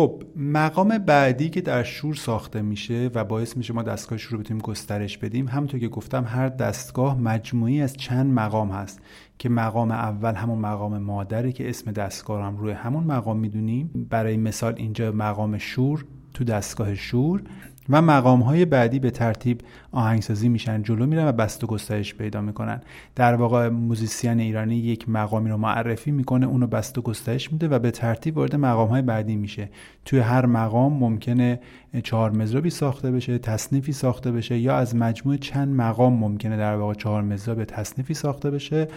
خب 0.00 0.22
مقام 0.36 0.98
بعدی 0.98 1.50
که 1.50 1.60
در 1.60 1.82
شور 1.82 2.14
ساخته 2.14 2.62
میشه 2.62 3.10
و 3.14 3.24
باعث 3.24 3.56
میشه 3.56 3.72
ما 3.72 3.82
دستگاه 3.82 4.18
شور 4.18 4.32
رو 4.32 4.38
بتونیم 4.38 4.62
گسترش 4.62 5.18
بدیم 5.18 5.48
همونطور 5.48 5.80
که 5.80 5.88
گفتم 5.88 6.24
هر 6.24 6.48
دستگاه 6.48 7.20
مجموعی 7.20 7.82
از 7.82 7.96
چند 7.96 8.34
مقام 8.34 8.70
هست 8.70 9.00
که 9.38 9.48
مقام 9.48 9.90
اول 9.90 10.34
همون 10.34 10.58
مقام 10.58 10.98
مادره 10.98 11.52
که 11.52 11.68
اسم 11.68 11.92
دستگاه 11.92 12.44
هم 12.44 12.56
روی 12.56 12.72
همون 12.72 13.04
مقام 13.04 13.38
می‌دونیم. 13.38 14.06
برای 14.10 14.36
مثال 14.36 14.74
اینجا 14.76 15.12
مقام 15.12 15.58
شور 15.58 16.04
تو 16.34 16.44
دستگاه 16.44 16.94
شور. 16.94 17.42
و 17.90 18.02
مقام 18.02 18.40
های 18.40 18.64
بعدی 18.64 18.98
به 18.98 19.10
ترتیب 19.10 19.60
آهنگسازی 19.92 20.48
میشن 20.48 20.82
جلو 20.82 21.06
میرن 21.06 21.28
و 21.28 21.32
بست 21.32 21.64
و 21.64 21.66
گسترش 21.66 22.14
پیدا 22.14 22.40
می‌کنن. 22.40 22.80
در 23.16 23.34
واقع 23.34 23.68
موزیسین 23.68 24.40
ایرانی 24.40 24.76
یک 24.76 25.08
مقامی 25.08 25.50
رو 25.50 25.56
معرفی 25.56 26.10
می‌کنه 26.10 26.46
اونو 26.46 26.66
بست 26.66 26.98
و 26.98 27.02
گسترش 27.02 27.52
میده 27.52 27.68
و 27.68 27.78
به 27.78 27.90
ترتیب 27.90 28.36
وارد 28.36 28.56
مقام 28.56 28.88
های 28.88 29.02
بعدی 29.02 29.36
میشه. 29.36 29.70
توی 30.04 30.18
هر 30.18 30.46
مقام 30.46 30.92
ممکنه 30.92 31.60
چهار 32.02 32.30
مزرابی 32.30 32.70
ساخته 32.70 33.10
بشه 33.10 33.38
تصنیفی 33.38 33.92
ساخته 33.92 34.32
بشه 34.32 34.58
یا 34.58 34.76
از 34.76 34.96
مجموع 34.96 35.36
چند 35.36 35.68
مقام 35.76 36.14
ممکنه 36.14 36.56
در 36.56 36.76
واقع 36.76 36.94
چهار 36.94 37.22
مزراب 37.22 37.64
تصنیفی 37.64 38.14
ساخته 38.14 38.50
بشه 38.50 38.88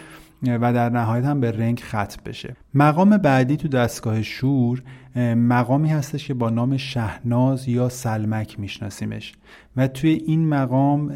و 0.47 0.73
در 0.73 0.89
نهایت 0.89 1.25
هم 1.25 1.39
به 1.39 1.51
رنگ 1.51 1.79
ختم 1.79 2.21
بشه. 2.25 2.55
مقام 2.73 3.17
بعدی 3.17 3.57
تو 3.57 3.67
دستگاه 3.67 4.21
شور 4.21 4.83
مقامی 5.15 5.89
هستش 5.89 6.27
که 6.27 6.33
با 6.33 6.49
نام 6.49 6.77
شهناز 6.77 7.67
یا 7.67 7.89
سلمک 7.89 8.59
میشناسیمش. 8.59 9.33
و 9.77 9.87
توی 9.87 10.09
این 10.09 10.49
مقام 10.49 11.09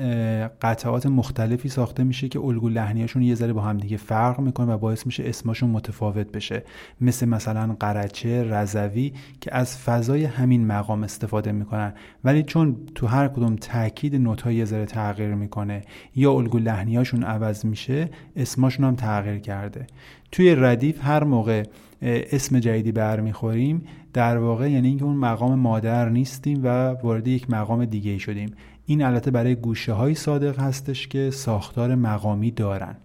قطعات 0.61 1.05
مختلفی 1.05 1.69
ساخته 1.69 2.03
میشه 2.03 2.29
که 2.29 2.39
الگو 2.39 2.69
لحنیاشون 2.69 3.21
یه 3.21 3.35
ذره 3.35 3.53
با 3.53 3.61
هم 3.61 3.77
دیگه 3.77 3.97
فرق 3.97 4.39
می‌کنه 4.39 4.73
و 4.73 4.77
باعث 4.77 5.05
میشه 5.05 5.23
اسمشون 5.25 5.69
متفاوت 5.69 6.31
بشه. 6.31 6.63
مثل 7.01 7.25
مثلا 7.25 7.75
قرچه 7.79 8.43
رضوی 8.43 9.13
که 9.41 9.55
از 9.55 9.77
فضای 9.77 10.25
همین 10.25 10.67
مقام 10.67 11.03
استفاده 11.03 11.51
می‌کنن. 11.51 11.93
ولی 12.23 12.43
چون 12.43 12.75
تو 12.95 13.07
هر 13.07 13.27
کدوم 13.27 13.55
تاکید 13.55 14.15
نوت 14.15 14.45
یه 14.47 14.65
ذره 14.65 14.85
تغییر 14.85 15.33
می‌کنه 15.35 15.81
یا 16.15 16.31
الگو 16.31 16.57
لحنیاشون 16.59 17.23
عوض 17.23 17.65
میشه 17.65 18.09
اسمشون 18.35 18.85
هم 18.85 18.95
تغییر 18.95 19.37
کرده. 19.37 19.87
توی 20.31 20.55
ردیف 20.55 20.99
هر 21.03 21.23
موقع 21.23 21.63
اسم 22.01 22.59
جدیدی 22.59 22.91
برمیخوریم. 22.91 23.83
در 24.13 24.37
واقع 24.37 24.71
یعنی 24.71 24.87
اینکه 24.87 25.05
اون 25.05 25.15
مقام 25.15 25.59
مادر 25.59 26.09
نیستیم 26.09 26.59
و 26.63 26.67
وارد 26.89 27.27
یک 27.27 27.49
مقام 27.49 27.85
دیگه 27.85 28.17
شدیم. 28.17 28.53
این 28.85 29.03
البته 29.03 29.31
برای 29.31 29.55
گوشه 29.55 29.93
های 29.93 30.15
صادق 30.15 30.59
هستش 30.59 31.07
که 31.07 31.29
ساختار 31.31 31.95
مقامی 31.95 32.51
دارن. 32.51 32.95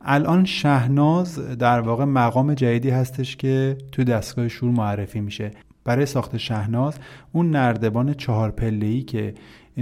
الان 0.00 0.44
شهناز 0.44 1.38
در 1.38 1.80
واقع 1.80 2.04
مقام 2.04 2.54
جدیدی 2.54 2.90
هستش 2.90 3.36
که 3.36 3.76
توی 3.92 4.04
دستگاه 4.04 4.48
شور 4.48 4.70
معرفی 4.70 5.20
میشه. 5.20 5.50
برای 5.84 6.06
ساخت 6.06 6.36
شهناز 6.36 6.98
اون 7.32 7.50
نردبان 7.50 8.14
چهار 8.14 8.50
پله 8.50 9.00
که 9.00 9.34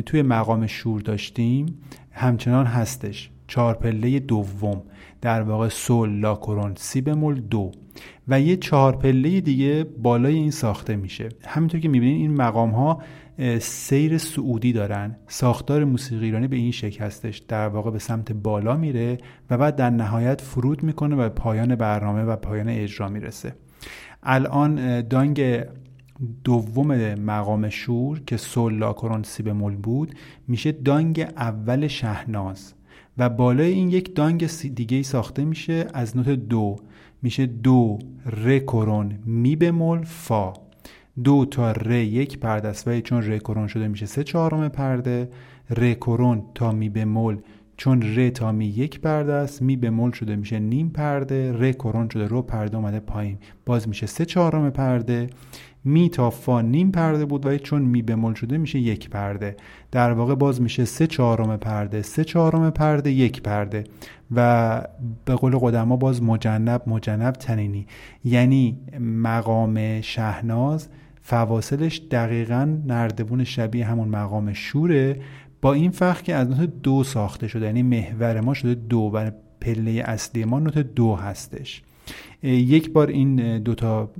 توی 0.06 0.22
مقام 0.22 0.66
شور 0.66 1.00
داشتیم 1.00 1.78
همچنان 2.12 2.66
هستش. 2.66 3.30
چهار 3.48 3.74
پله 3.74 4.18
دوم. 4.20 4.82
در 5.26 5.42
واقع 5.42 5.68
سول 5.68 6.20
لا 6.20 6.34
کرون 6.34 6.72
سی 6.76 7.00
بمول 7.00 7.40
دو. 7.40 7.72
و 8.28 8.40
یه 8.40 8.56
چهار 8.56 8.96
پله 8.96 9.40
دیگه 9.40 9.86
بالای 10.02 10.34
این 10.34 10.50
ساخته 10.50 10.96
میشه. 10.96 11.28
همینطور 11.46 11.80
که 11.80 11.88
می‌بینید 11.88 12.20
این 12.20 12.36
مقام 12.36 12.70
ها 12.70 13.02
سیر 13.60 14.18
سعودی 14.18 14.72
دارن. 14.72 15.16
ساختار 15.28 15.84
موسیقی 15.84 16.24
ایرانی 16.24 16.48
به 16.48 16.56
این 16.56 16.70
شکل 16.70 17.04
هستش 17.04 17.38
در 17.38 17.68
واقع 17.68 17.90
به 17.90 17.98
سمت 17.98 18.32
بالا 18.32 18.76
میره 18.76 19.18
و 19.50 19.58
بعد 19.58 19.76
در 19.76 19.90
نهایت 19.90 20.40
فرود 20.40 20.82
می‌کنه 20.82 21.16
و 21.16 21.28
پایان 21.28 21.74
برنامه 21.74 22.22
و 22.22 22.36
پایان 22.36 22.68
اجرا 22.68 23.08
می‌رسه. 23.08 23.54
الان 24.22 25.00
دانگ 25.00 25.64
دوم 26.44 27.14
مقام 27.14 27.68
شور 27.68 28.20
که 28.26 28.36
سول 28.36 28.74
لا 28.74 28.92
کرون 28.92 29.22
سی 29.22 29.42
بمول 29.42 29.76
بود 29.76 30.14
میشه 30.48 30.72
دانگ 30.72 31.28
اول 31.36 31.86
شهناز. 31.86 32.74
و 33.18 33.28
بالای 33.28 33.72
این 33.72 33.90
یک 33.90 34.14
دانگ 34.14 34.46
دیگه 34.74 35.02
ساخته 35.02 35.44
میشه 35.44 35.86
از 35.94 36.16
نوت 36.16 36.28
دو. 36.28 36.76
میشه 37.22 37.46
دو 37.46 37.98
ر 38.26 38.58
کرون 38.58 39.18
می 39.24 39.56
بمول 39.56 40.04
فا. 40.04 40.52
دو 41.24 41.44
تا 41.44 41.72
ر 41.72 41.90
یک 41.90 42.38
پرده 42.38 42.68
است. 42.68 42.88
و 42.88 43.00
چون 43.00 43.22
ر 43.22 43.38
کرون 43.38 43.66
شده 43.66 43.88
میشه 43.88 44.06
سه 44.06 44.24
چهارم 44.24 44.68
پرده. 44.68 45.28
ر 45.70 45.92
کرون 45.92 46.42
تا 46.54 46.72
می 46.72 46.88
بمول 46.88 47.38
چون 47.76 48.02
ر 48.16 48.28
تا 48.28 48.52
می 48.52 48.66
یک 48.66 49.00
پرده 49.00 49.32
است 49.32 49.62
می 49.62 49.76
بمول 49.76 50.10
شده 50.10 50.36
میشه 50.36 50.58
نیم 50.58 50.88
پرده. 50.88 51.52
ر 51.52 51.72
کرون 51.72 52.08
شده 52.08 52.26
رو 52.26 52.42
پرده 52.42 52.76
اومده 52.76 53.00
پایین. 53.00 53.38
باز 53.66 53.88
میشه 53.88 54.06
سه 54.06 54.24
چهارم 54.24 54.70
پرده. 54.70 55.30
می 55.86 56.08
تا 56.08 56.30
فا 56.30 56.60
نیم 56.60 56.90
پرده 56.90 57.24
بود 57.24 57.46
و 57.46 57.58
چون 57.58 57.82
می 57.82 58.02
بمول 58.02 58.34
شده 58.34 58.58
میشه 58.58 58.78
یک 58.78 59.10
پرده. 59.10 59.56
در 59.90 60.12
واقع 60.12 60.34
باز 60.34 60.60
میشه 60.60 60.84
سه 60.84 61.06
چهارم 61.06 61.56
پرده 61.56 62.02
سه 62.02 62.24
چهارم 62.24 62.70
پرده 62.70 63.10
یک 63.12 63.42
پرده. 63.42 63.84
و 64.34 64.82
به 65.24 65.34
قول 65.34 65.58
قدما 65.58 65.96
باز 65.96 66.22
مجنب 66.22 66.82
مجنب 66.86 67.34
تنینی. 67.34 67.86
یعنی 68.24 68.78
مقام 69.00 70.00
شهناز 70.00 70.88
فواصلش 71.22 72.02
دقیقا 72.10 72.78
نردبون 72.86 73.44
شبیه 73.44 73.84
همون 73.84 74.08
مقام 74.08 74.52
شوره. 74.52 75.20
با 75.62 75.72
این 75.72 75.90
فرق 75.90 76.22
که 76.22 76.34
از 76.34 76.48
نوت 76.48 76.82
دو 76.82 77.04
ساخته 77.04 77.48
شده 77.48 77.66
یعنی 77.66 77.82
محور 77.82 78.40
ما 78.40 78.54
شده 78.54 78.74
دو 78.74 79.10
و 79.14 79.30
پله 79.60 80.02
اصلی 80.06 80.44
ما 80.44 80.58
نوت 80.58 80.78
دو 80.78 81.14
هستش. 81.14 81.82
یک 82.42 82.92
بار 82.92 83.08
این 83.08 83.58
دوتا 83.58 84.10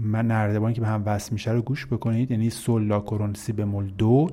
نردبانی 0.00 0.74
که 0.74 0.80
به 0.80 0.86
هم 0.86 1.02
وصل 1.06 1.32
میشه 1.32 1.52
رو 1.52 1.62
گوش 1.62 1.86
بکنید 1.86 2.30
یعنی 2.30 2.50
سول 2.50 2.82
لا 2.82 3.00
کرون 3.00 3.34
سی 3.34 3.52
بمول 3.52 3.90
دو 3.90 4.28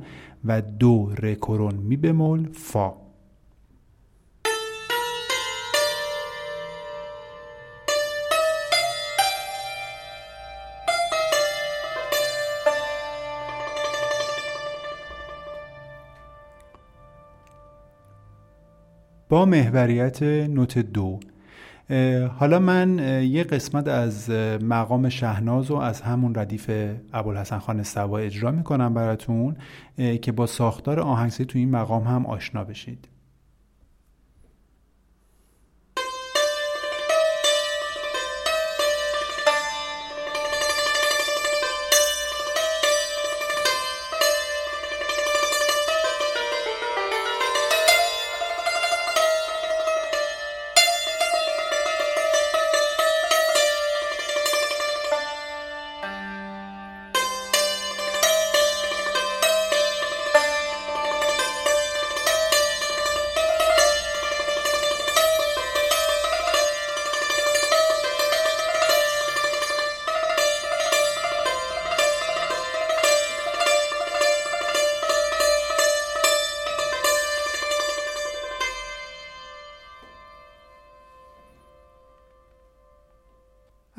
و 0.46 0.62
دو 0.62 1.12
ر 1.18 1.34
کرون 1.34 1.76
می 1.76 1.98
بمول 1.98 2.50
فا. 2.54 2.94
با 19.30 19.46
محوریت 19.46 20.24
نوت 20.24 20.78
دو. 20.78 21.20
حالا 22.38 22.60
من 22.60 23.00
یه 23.24 23.44
قسمت 23.44 23.88
از 23.88 24.30
مقام 24.62 25.10
شهناز 25.10 25.72
رو 25.72 25.78
از 25.78 26.02
همون 26.02 26.36
ردیف 26.36 26.72
ابوالحسن 27.14 27.58
خان 27.58 27.84
سوا 27.84 28.18
اجرا 28.18 28.52
می‌کنم 28.52 28.94
براتون 28.94 29.56
که 30.22 30.32
با 30.32 30.46
ساختار 30.46 31.00
آهنگسازی 31.00 31.46
تو 31.46 31.60
این 31.60 31.72
مقام 31.72 32.04
هم 32.04 32.26
آشنا 32.26 32.64
بشید. 32.64 33.08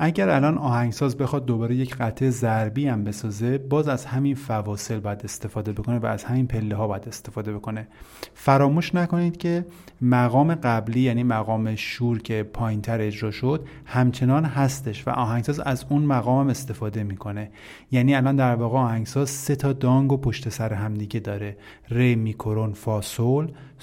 اگر 0.05 0.29
الان 0.29 0.59
آهنگساز 0.59 1.17
بخواد 1.17 1.45
دوباره 1.45 1.75
یک 1.75 1.97
قطعه 1.97 2.31
ضربی 2.31 2.89
هم 2.89 3.05
بسازه 3.05 3.59
باز 3.59 3.89
از 3.89 4.05
همین 4.05 4.35
فواصل 4.35 5.01
باید 5.01 5.21
استفاده 5.25 5.73
بکنه 5.73 5.99
و 5.99 6.07
از 6.07 6.25
همین 6.25 6.47
پله 6.47 6.77
ها 6.77 6.89
باید 6.89 7.09
استفاده 7.09 7.53
بکنه. 7.53 7.89
فراموش 8.35 8.95
نکنید 8.95 9.37
که 9.37 9.67
مقام 10.01 10.55
قبلی 10.55 11.01
یعنی 11.01 11.23
مقام 11.23 11.75
شور 11.75 12.23
که 12.23 12.43
پایینتر 12.43 13.01
اجرا 13.01 13.31
شد 13.31 13.67
همچنان 13.87 14.45
هستش 14.45 15.09
و 15.09 15.11
آهنگساز 15.11 15.61
از 15.61 15.87
اون 15.89 16.03
مقام 16.03 16.41
هم 16.41 16.51
استفاده 16.51 17.03
می‌کنه. 17.03 17.51
یعنی 17.91 18.15
الان 18.15 18.37
در 18.37 18.55
واقع 18.55 18.79
آهنگساز 18.79 19.31
سه 19.31 19.57
تا 19.57 19.73
دانگ 19.73 20.13
و 20.13 20.17
پشت 20.17 20.49
سر 20.49 20.73
همدیگه 20.73 21.21
داره. 21.21 21.57
ر 21.91 22.15
میکرون 22.15 22.73
فا 22.73 23.01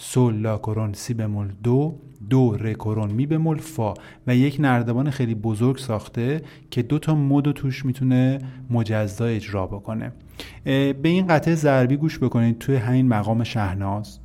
سول 0.01 0.41
لا 0.41 0.57
کرون 0.57 0.93
سی 0.93 1.13
بمول 1.13 1.47
دو 1.63 1.99
دو 2.29 2.57
ر 2.57 2.73
کرون 2.73 3.12
می 3.12 3.25
بمول 3.25 3.57
فا 3.57 3.93
و 4.27 4.35
یک 4.35 4.57
نردبان 4.59 5.09
خیلی 5.09 5.35
بزرگ 5.35 5.77
ساخته 5.77 6.41
که 6.71 6.81
دو 6.81 6.99
تا 6.99 7.15
مود 7.15 7.51
توش 7.51 7.85
می‌تونه 7.85 8.39
مجزا 8.69 9.25
اجرا 9.25 9.67
بکنه. 9.67 10.12
به 10.63 10.95
این 11.03 11.27
قطعه 11.27 11.55
ضربی 11.55 11.97
گوش 11.97 12.19
بکنید 12.19 12.57
توی 12.57 12.75
همین 12.75 13.07
مقام 13.07 13.43
شهناز. 13.43 14.19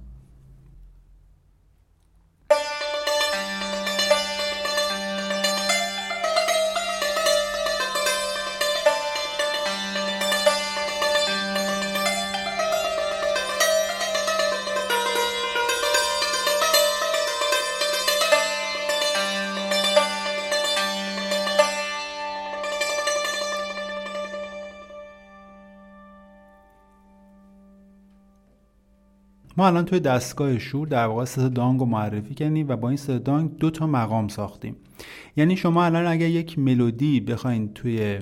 ما 29.57 29.67
الان 29.67 29.85
توی 29.85 30.01
دستگاه 30.01 30.59
شور 30.59 30.89
در 30.89 31.07
واقع 31.07 31.25
سه 31.25 31.49
دانگ 31.49 31.81
رو 31.81 31.87
معرفی 31.87 32.35
کردیم 32.35 32.69
و 32.69 32.77
با 32.77 32.89
این 32.89 32.97
سه 32.97 33.19
دانگ 33.19 33.57
دو 33.57 33.71
تا 33.71 33.87
مقام 33.87 34.29
ساختیم. 34.29 34.77
یعنی 35.37 35.57
شما 35.57 35.85
الان 35.85 36.07
اگر 36.07 36.29
یک 36.29 36.59
ملودی 36.59 37.21
بخواین 37.21 37.69
توی 37.75 38.19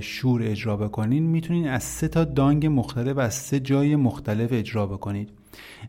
شور 0.00 0.42
اجرا 0.42 0.76
بکنین 0.76 1.22
می‌تونین 1.22 1.68
از 1.68 1.82
سه 1.82 2.08
تا 2.08 2.24
دانگ 2.24 2.66
مختلف 2.66 3.18
از 3.18 3.34
سه 3.34 3.60
جای 3.60 3.96
مختلف 3.96 4.52
اجرا 4.52 4.86
بکنید. 4.86 5.28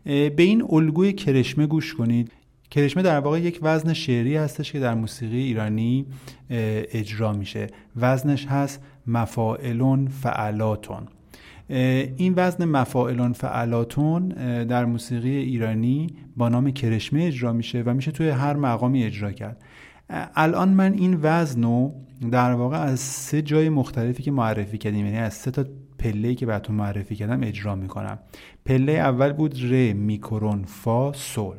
به 0.04 0.34
این 0.38 0.64
الگوی 0.70 1.12
کرشمه 1.12 1.66
گوش 1.66 1.94
کنید. 1.94 2.32
کرشمه 2.70 3.02
در 3.02 3.20
واقع 3.20 3.40
یک 3.40 3.58
وزن 3.62 3.92
شعری 3.92 4.36
هستش 4.36 4.72
که 4.72 4.78
در 4.80 4.94
موسیقی 4.94 5.38
ایرانی 5.38 6.06
اجرا 6.50 7.32
میشه. 7.32 7.66
وزنش 7.96 8.46
هست 8.46 8.82
مفاعلون 9.06 10.08
فعلاتون. 10.08 11.08
این 11.68 12.34
وزن 12.36 12.64
مفاعلون 12.64 13.32
فعلاتون 13.32 14.28
در 14.64 14.84
موسیقی 14.84 15.36
ایرانی 15.36 16.06
با 16.36 16.48
نام 16.48 16.70
کرشمه 16.70 17.24
اجرا 17.24 17.52
میشه 17.52 17.82
و 17.86 17.94
میشه 17.94 18.10
توی 18.10 18.28
هر 18.28 18.56
مقامی 18.56 19.04
اجرا 19.04 19.32
کرد. 19.32 19.62
الان 20.34 20.68
من 20.68 20.92
این 20.92 21.18
وزن 21.22 21.62
رو 21.62 21.94
در 22.30 22.52
واقع 22.52 22.78
از 22.78 23.00
سه 23.00 23.42
جای 23.42 23.68
مختلفی 23.68 24.22
که 24.22 24.30
معرفی 24.30 24.78
کردیم 24.78 25.06
یعنی 25.06 25.18
از 25.18 25.34
سه 25.34 25.50
تا 25.50 25.64
پله 25.98 26.34
که 26.34 26.46
براتون 26.46 26.76
معرفی 26.76 27.16
کردم 27.16 27.42
اجرا 27.42 27.74
می‌کنم. 27.74 28.18
پله 28.64 28.92
اول 28.92 29.32
بود 29.32 29.54
ر 29.70 29.92
میکرون 29.92 30.64
فا 30.64 31.12
سول. 31.12 31.56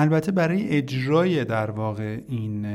البته 0.00 0.32
برای 0.32 0.68
اجرای 0.68 1.44
در 1.44 1.70
واقع 1.70 2.20
این 2.28 2.66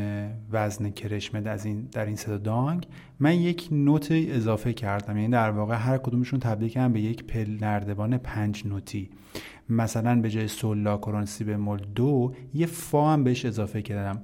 وزن 0.52 0.90
کرشمه 0.90 1.50
از 1.50 1.66
این 1.66 1.88
در 1.92 2.06
این 2.06 2.16
صدا 2.16 2.38
دانگ 2.38 2.88
من 3.20 3.34
یک 3.34 3.68
نوت 3.72 4.08
اضافه 4.12 4.74
کردم. 4.74 5.18
یعنی 5.18 5.32
در 5.32 5.50
واقع 5.50 5.76
هر 5.76 5.98
کدومشون 5.98 6.40
تبدیل 6.40 6.70
کردم 6.70 6.94
به 6.94 7.02
یک 7.02 7.24
پل 7.24 7.58
نردبان 7.62 8.18
پنج 8.18 8.68
نوتی. 8.68 9.10
مثلا 9.70 10.22
به 10.22 10.30
جای 10.30 10.48
سول 10.48 10.78
لا 10.78 10.98
کرون 10.98 11.26
سی 11.26 11.44
بمول 11.44 11.80
دو 11.96 12.34
یه 12.54 12.66
فا 12.66 13.14
هم 13.14 13.24
بهش 13.24 13.46
اضافه 13.46 13.82
کردم. 13.82 14.22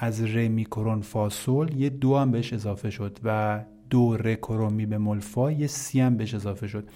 از 0.00 0.36
ر 0.36 0.48
می 0.48 0.64
کرون 0.64 1.00
فا 1.00 1.28
سول 1.28 1.76
یه 1.76 1.88
دو 1.88 2.16
هم 2.16 2.30
بهش 2.30 2.52
اضافه 2.52 2.90
شد 2.90 3.18
و 3.24 3.60
دو 3.94 4.16
ر 4.16 4.34
کرون 4.34 4.72
می 4.72 4.86
بمول 4.86 5.20
فا 5.20 5.52
یه 5.52 5.66
سی 5.66 6.00
هم 6.00 6.16
بهش 6.16 6.34
اضافه 6.34 6.66
شد. 6.66 6.88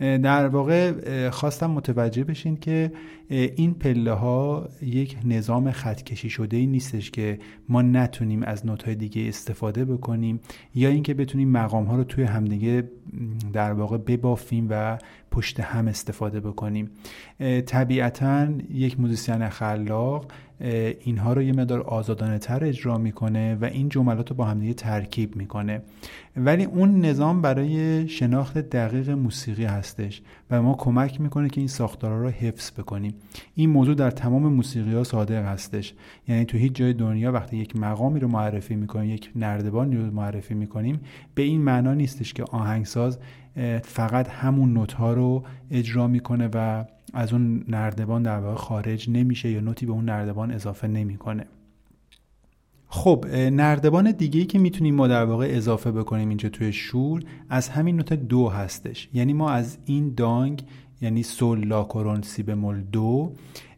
در 0.00 0.48
واقع 0.48 1.30
خواستم 1.30 1.70
متوجه 1.70 2.24
بشین 2.24 2.56
که 2.56 2.92
این 3.30 3.74
پله 3.74 4.12
ها 4.12 4.68
یک 4.82 5.16
نظام 5.24 5.70
خط 5.70 6.02
کشی 6.02 6.30
شده 6.30 6.56
ای 6.56 6.66
نیستش 6.66 7.10
که 7.10 7.38
ما 7.68 7.82
نتونیم 7.82 8.42
از 8.42 8.66
نوت 8.66 8.82
های 8.82 8.94
دیگه 8.94 9.28
استفاده 9.28 9.84
بکنیم 9.84 10.40
یا 10.74 10.88
اینکه 10.88 11.14
بتونیم 11.14 11.48
مقام 11.48 11.84
ها 11.84 11.96
رو 11.96 12.04
توی 12.04 12.24
همدیگه 12.24 12.90
در 13.52 13.72
واقع 13.72 13.98
ببافیم 13.98 14.66
و 14.70 14.98
پشت 15.30 15.60
هم 15.60 15.88
استفاده 15.88 16.40
بکنیم. 16.40 16.90
طبیعتا 17.66 18.48
یک 18.70 19.00
موزیسین 19.00 19.48
خلاق 19.48 20.32
اینها 21.00 21.32
رو 21.32 21.42
یه 21.42 21.52
مدار 21.52 21.80
آزادانه 21.80 22.38
تر 22.38 22.64
اجرا 22.64 22.98
می‌کنه 22.98 23.54
و 23.54 23.64
این 23.64 23.88
جملات 23.88 24.30
رو 24.30 24.36
با 24.36 24.44
همدیگه 24.44 24.74
ترکیب 24.74 25.36
می‌کنه. 25.36 25.82
ولی 26.36 26.64
اون 26.64 27.00
نظام 27.00 27.42
برای 27.42 28.08
شناخت 28.08 28.58
دقیق 28.58 29.10
موسیقی 29.10 29.64
هستش 29.64 30.22
و 30.50 30.62
ما 30.62 30.74
کمک 30.74 31.20
می‌کنه 31.20 31.48
که 31.48 31.60
این 31.60 31.68
ساختارها 31.68 32.18
رو 32.18 32.28
حفظ 32.28 32.70
بکنیم. 32.70 33.14
این 33.54 33.70
موضوع 33.70 33.94
در 33.94 34.10
تمام 34.10 34.52
موسیقی 34.52 34.94
ها 34.94 35.04
صادق 35.04 35.44
هستش. 35.44 35.94
یعنی 36.28 36.44
تو 36.44 36.58
هیچ 36.58 36.72
جای 36.72 36.92
دنیا 36.92 37.32
وقتی 37.32 37.56
یک 37.56 37.76
مقامی 37.76 38.20
رو 38.20 38.28
معرفی 38.28 38.76
می‌کنیم 38.76 39.10
یک 39.10 39.30
نردبانی 39.36 39.96
رو 39.96 40.10
معرفی 40.10 40.54
می‌کنیم 40.54 41.00
به 41.34 41.42
این 41.42 41.60
معنا 41.60 41.94
نیستش 41.94 42.32
که 42.32 42.44
آهنگساز 42.44 43.18
فقط 43.82 44.28
همون 44.28 44.72
نوت 44.72 44.92
ها 44.92 45.12
رو 45.12 45.44
اجرا 45.70 46.06
می‌کنه 46.06 46.48
و 46.54 46.84
از 47.14 47.32
اون 47.32 47.64
نردبان 47.68 48.22
در 48.22 48.38
واقع 48.38 48.54
خارج 48.54 49.10
نمیشه 49.10 49.50
یا 49.50 49.60
نوتی 49.60 49.86
به 49.86 49.92
اون 49.92 50.04
نردبان 50.04 50.50
اضافه 50.50 50.88
نمی‌کنه. 50.88 51.46
خب 52.86 53.26
نردبان 53.34 54.10
دیگه 54.10 54.40
ای 54.40 54.46
که 54.46 54.58
می‌تونیم 54.58 54.94
ما 54.94 55.08
در 55.08 55.24
واقع 55.24 55.46
اضافه 55.50 55.92
بکنیم 55.92 56.28
اینجا 56.28 56.48
توی 56.48 56.72
شور 56.72 57.22
از 57.48 57.68
همین 57.68 57.96
نوت 57.96 58.12
دو 58.12 58.48
هستش. 58.48 59.08
یعنی 59.14 59.32
ما 59.32 59.50
از 59.50 59.78
این 59.84 60.14
دانگ 60.16 60.62
یعنی 61.00 61.22
سول 61.22 61.66
لا 61.66 61.84
کرون 61.84 62.22
سی 62.22 62.42
بمول 62.42 62.80
دو 62.80 63.32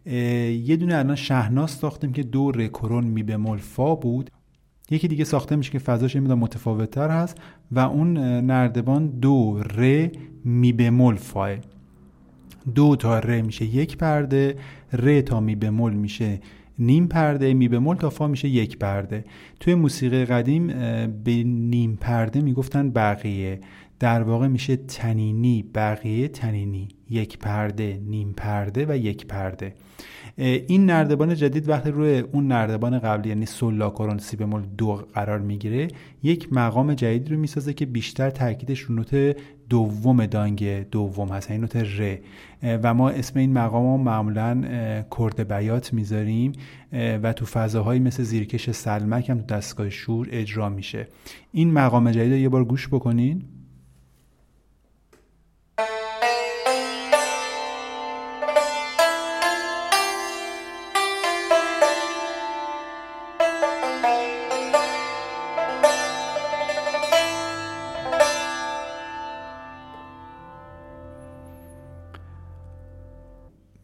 یه 0.07 0.77
دونه 0.77 0.96
الان 0.96 1.16
شهناز 1.16 1.70
ساختیم 1.70 2.12
که 2.12 2.22
دو 2.22 2.53
ر 2.53 2.66
کرون 2.66 3.05
می 3.05 3.22
بمول 3.22 3.59
فا 3.59 3.94
بود. 3.94 4.31
یکی 4.90 5.09
دیگه 5.09 5.25
ساخته 5.25 5.57
میشه 5.57 5.70
که 5.72 5.79
فضاش 5.79 6.16
متفاوت 6.16 6.37
متفاوتتر 6.37 7.11
هست 7.11 7.38
و 7.72 7.79
اون 7.79 8.18
نردبان 8.46 9.07
دو 9.07 9.62
ر 9.77 10.09
می 10.44 10.72
بمول 10.72 11.14
فا 11.14 11.57
دو 12.74 12.96
تا 12.96 13.18
ر 13.18 13.40
میشه 13.40 13.64
یک 13.64 13.96
پرده 13.96 14.57
ر 14.92 15.20
تا 15.20 15.40
می 15.40 15.55
بمول 15.55 15.92
میشه 15.92 16.40
نیم 16.79 17.07
پرده 17.07 17.55
می 17.55 17.68
بمول 17.68 17.96
تا 17.96 18.11
فا 18.11 18.26
میشه 18.26 18.48
یک 18.48 18.79
پرده. 18.79 19.24
توی 19.61 19.74
موسیقی 19.74 20.24
قدیم 20.24 20.66
به 21.24 21.42
نیم 21.44 21.98
پرده 22.00 22.40
می‌گفتن 22.40 22.90
بقیه. 22.90 23.61
در 24.00 24.22
واقع 24.22 24.46
میشه 24.46 24.76
تنینی 24.76 25.64
بقیه 25.74 26.29
تنینی. 26.29 26.88
یک 27.11 27.38
پرده 27.38 28.00
نیم 28.07 28.33
پرده 28.37 28.87
و 28.88 28.96
یک 28.96 29.26
پرده. 29.26 29.74
این 30.38 30.87
نردبان 30.87 31.35
جدید 31.35 31.68
وقتی 31.68 31.90
روی 31.90 32.18
اون 32.18 32.46
نردبان 32.46 32.99
قبلی 32.99 33.29
یعنی 33.29 33.46
سولا 33.46 33.90
کرون 33.90 34.18
سی 34.18 34.37
بمول 34.37 34.62
دو 34.79 35.03
قرار 35.14 35.38
می‌گیره 35.38 35.88
یک 36.22 36.53
مقام 36.53 36.94
جدید 36.94 37.31
رو 37.31 37.38
می‌سازه 37.38 37.72
که 37.72 37.87
بیشتر 37.87 38.31
تاکیدش 38.31 38.81
رو 38.81 38.94
نوت 38.94 39.37
دوم 39.68 40.27
دانگ 40.27 40.90
دوم 40.90 41.29
هست 41.29 41.51
یعنی 41.51 41.62
نوت 41.62 41.77
ر. 41.77 42.18
و 42.62 42.94
ما 42.94 43.11
اسم 43.11 43.38
این 43.38 43.53
مقام 43.53 43.87
رو 43.87 43.96
معمولا 43.96 44.62
کرد 45.18 45.49
بیات 45.49 45.92
می‌ذاریم 45.92 46.53
و 46.92 47.33
تو 47.33 47.46
فضاهایی 47.46 48.01
مثل 48.01 48.22
زیرکش 48.22 48.70
سلمک 48.70 49.31
هم 49.31 49.38
تو 49.38 49.55
دستگاه 49.55 49.90
شور 49.90 50.29
اجرا 50.31 50.68
میشه. 50.68 51.09
این 51.53 51.72
مقام 51.72 52.11
جدید 52.11 52.33
رو 52.33 52.38
یه 52.38 52.49
بار 52.49 52.64
گوش 52.64 52.88
بکنین. 52.88 53.42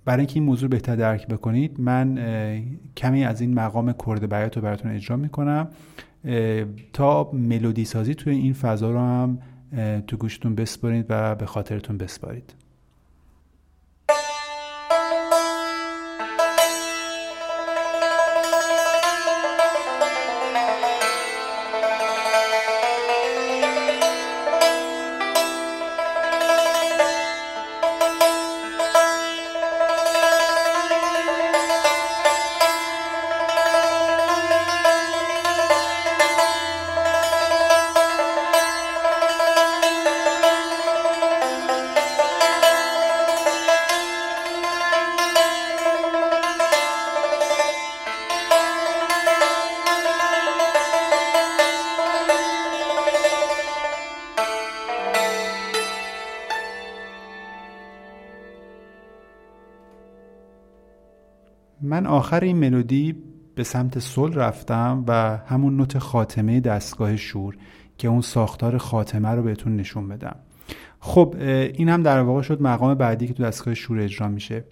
برای 0.05 0.19
اینکه 0.19 0.35
این 0.35 0.43
موضوع 0.43 0.69
بهتر 0.69 0.97
درک 0.97 1.27
بکنید 1.27 1.81
من 1.81 2.19
کمی 2.97 3.25
از 3.25 3.41
این 3.41 3.55
مقام 3.55 3.95
کرد 4.07 4.29
بیات 4.29 4.57
رو 4.57 4.63
براتون 4.63 4.91
اجرا 4.91 5.17
می‌کنم. 5.17 5.69
تا 6.93 7.31
ملودی 7.33 7.85
سازی 7.85 8.15
توی 8.15 8.35
این 8.35 8.53
فضا 8.53 8.91
رو 8.91 8.99
هم 8.99 9.39
تو 10.07 10.17
گوشتون 10.17 10.55
بسپارید 10.55 11.07
و 11.09 11.35
به 11.35 11.47
خاطرتون 11.47 11.99
بسپارید. 11.99 12.55
آخر 62.23 62.41
این 62.41 62.57
ملودی 62.57 63.15
به 63.55 63.65
سمت 63.65 63.99
سل 63.99 64.33
رفتم 64.33 65.05
و 65.09 65.37
همون 65.47 65.77
نوت 65.77 65.99
خاتمه 65.99 66.61
دستگاه 66.61 67.17
شور 67.17 67.57
که 67.99 68.09
اون 68.09 68.21
ساختار 68.21 68.79
خاتمه 68.79 69.29
رو 69.29 69.43
بهتون 69.43 69.77
نشون 69.77 70.09
بدم. 70.09 70.37
خب 71.01 71.35
این 71.75 71.89
هم 71.89 72.03
در 72.03 72.21
واقع 72.21 72.43
شد 72.43 72.63
مقام 72.63 72.95
بعدی 72.95 73.27
که 73.27 73.35
تو 73.35 73.43
دستگاه 73.43 73.75
شور 73.75 74.01
اجرا 74.01 74.29
میشه. 74.29 74.65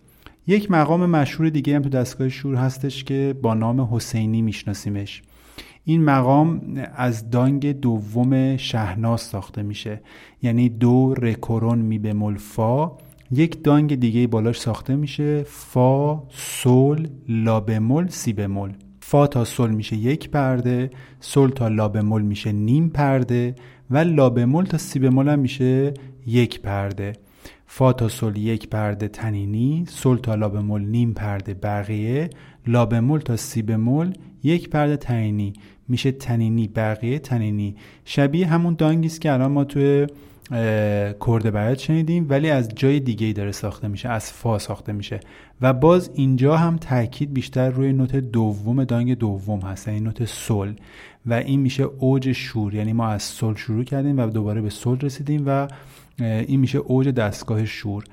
یک 0.47 0.71
مقام 0.71 1.07
مشهور 1.07 1.51
دیگه 1.51 1.77
هم 1.77 1.83
تو 1.83 1.89
دستگاه 1.89 2.29
شور 2.29 2.55
هستش 2.55 3.05
که 3.05 3.35
با 3.43 3.55
نام 3.55 3.81
حسینی 3.81 4.43
میشناسیمش. 4.43 5.23
این 5.85 6.05
مقام 6.05 6.61
از 6.95 7.31
دانگ 7.31 7.81
دوم 7.81 8.57
شهناز 8.57 9.21
ساخته 9.21 9.63
میشه. 9.63 10.01
یعنی 10.43 10.69
دو 10.69 11.15
رکورون 11.15 11.79
می 11.79 11.99
به 11.99 12.35
فا 12.39 12.99
یک 13.33 13.63
دانگ 13.63 13.95
دیگه 13.95 14.27
بالاش 14.27 14.61
ساخته 14.61 14.97
میشه. 14.97 15.43
فا 15.43 16.23
سول 16.31 17.09
لا 17.29 17.61
بمول 17.61 18.09
سی 18.09 18.33
بمول. 18.33 18.73
فا 19.01 19.27
تا 19.27 19.45
سول 19.45 19.71
میشه 19.71 19.97
یک 19.97 20.31
پرده 20.31 20.91
سول 21.21 21.51
تا 21.51 21.69
لا 21.69 21.89
بمول 21.89 22.23
میشه 22.23 22.53
نیم 22.53 22.89
پرده 22.89 23.55
و 23.91 23.99
لا 23.99 24.31
بمول 24.31 24.65
تا 24.65 24.79
سی 24.79 24.99
بمول 24.99 25.29
هم 25.29 25.39
میشه 25.39 25.95
یک 26.27 26.61
پرده. 26.61 27.13
فا 27.67 27.93
تا 27.93 28.09
سول 28.09 28.37
یک 28.37 28.69
پرده 28.69 29.09
تنینی 29.09 29.85
سول 29.89 30.19
تا 30.19 30.35
لا 30.35 30.49
بمول 30.49 30.83
نیم 30.83 31.13
پرده 31.13 31.55
بقیه 31.55 32.31
لا 32.67 32.87
بمول 32.87 33.21
تا 33.21 33.37
سی 33.37 33.63
بمول 33.63 34.13
یک 34.43 34.71
پرده 34.71 34.97
تنینی 34.97 35.53
میشه 35.89 36.13
تنینی 36.13 36.69
بقیه 36.69 37.19
تنینی 37.19 37.77
شبیه 38.05 38.47
همون 38.47 38.75
دانگی 38.75 39.07
است 39.07 39.21
که 39.21 39.33
الان 39.33 39.53
ما 39.53 39.65
توی 39.65 40.07
کرد 41.21 41.53
بیات 41.53 41.79
شنیدیم 41.79 42.27
ولی 42.29 42.51
از 42.51 42.69
جای 42.69 43.01
دیگه 43.01 43.27
ای 43.27 43.33
داره 43.33 43.53
ساخته 43.53 43.89
میشه 43.89 44.09
از 44.09 44.33
فا 44.33 44.59
ساخته 44.59 44.93
میشه. 44.93 45.21
و 45.61 45.73
باز 45.73 46.11
اینجا 46.15 46.57
هم 46.57 46.77
تاکید 46.77 47.35
بیشتر 47.35 47.71
روی 47.71 47.93
نوت 47.93 48.17
دوم 48.17 48.85
دانگ 48.85 49.15
دوم 49.15 49.61
هست 49.61 49.89
یعنی 49.89 50.01
نوت 50.01 50.25
سل 50.25 50.73
و 51.27 51.35
این 51.35 51.61
میشه 51.61 51.83
اوج 51.83 52.33
شور 52.33 52.75
یعنی 52.75 52.93
ما 52.93 53.09
از 53.09 53.23
سل 53.23 53.55
شروع 53.55 53.85
کردیم 53.85 54.19
و 54.19 54.27
دوباره 54.27 54.61
به 54.61 54.71
سل 54.71 54.97
رسیدیم 55.01 55.43
و 55.47 55.69
این 56.21 56.61
میشه 56.61 56.79
اوج 56.79 57.09
دستگاه 57.09 57.65
شور. 57.65 58.05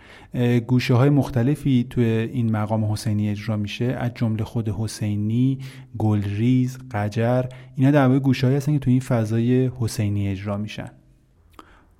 گوشه 0.67 0.93
های 0.93 1.09
مختلفی 1.09 1.87
توی 1.89 2.05
این 2.05 2.51
مقام 2.51 2.91
حسینی 2.91 3.29
اجرا 3.29 3.57
میشه 3.57 3.85
از 3.85 4.11
جمله 4.15 4.43
خود 4.43 4.69
حسینی 4.69 5.59
گلریز 5.97 6.77
قجر. 6.91 7.43
اینا 7.75 7.91
در 7.91 8.07
واقع 8.07 8.19
گوشه 8.19 8.47
هستن 8.47 8.73
که 8.73 8.79
توی 8.79 8.93
این 8.93 9.01
فضای 9.01 9.71
حسینی 9.79 10.27
اجرا 10.27 10.57
میشن. 10.57 10.89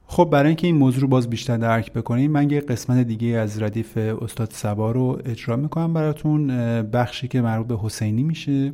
خب 0.10 0.30
برای 0.32 0.48
اینکه 0.48 0.68
این 0.68 0.76
موضوع 0.76 1.02
رو 1.02 1.08
باز 1.08 1.30
بیشتر 1.30 1.58
درک 1.58 1.94
بکنیم 1.94 2.32
من 2.32 2.50
یه 2.50 2.62
قسمت 2.62 3.08
دیگه 3.08 3.28
از 3.28 3.62
ردیف 3.62 3.98
استاد 3.98 4.52
سبا 4.52 4.92
رو 4.92 5.22
اجرا 5.26 5.56
می‌کنم 5.56 5.94
براتون 5.94 6.48
بخشی 6.82 7.28
که 7.28 7.42
مربوط 7.42 7.68
به 7.68 7.78
حسینی 7.86 8.24
میشه 8.24 8.72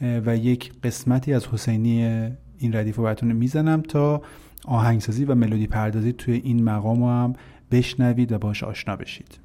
و 0.00 0.36
یک 0.36 0.72
قسمتی 0.82 1.32
از 1.32 1.46
حسینی 1.46 2.04
این 2.58 2.76
ردیف 2.76 2.96
رو 2.96 3.04
براتون 3.04 3.32
می‌زنم 3.32 3.82
تا 3.82 4.22
آهنگسازی 4.64 5.24
و 5.24 5.34
ملودی 5.34 5.66
پردازی 5.66 6.12
توی 6.12 6.34
این 6.44 6.64
مقام 6.64 7.02
رو 7.02 7.08
هم 7.08 7.32
بشنوید 7.70 8.32
و 8.32 8.38
باش 8.38 8.64
آشنا 8.64 8.96
بشید. 8.96 9.43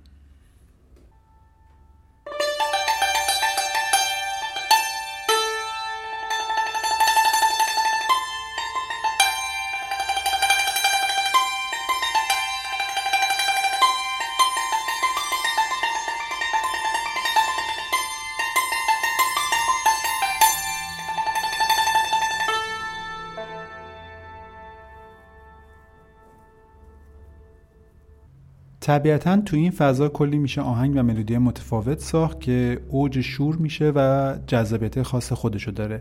طبیعتا 28.90 29.38
تو 29.38 29.56
این 29.56 29.72
فضا 29.72 30.10
کلی 30.10 30.38
میشه 30.38 30.62
آهنگ 30.62 30.94
و 30.96 31.04
ملودی 31.04 31.38
متفاوت 31.38 32.00
ساخت 32.00 32.40
که 32.40 32.80
اوج 32.90 33.22
شور 33.22 33.56
میشه 33.56 33.92
و 33.96 34.36
جذابیت 34.48 35.02
خاص 35.02 35.34
خودشو 35.34 35.72
داره. 35.72 36.00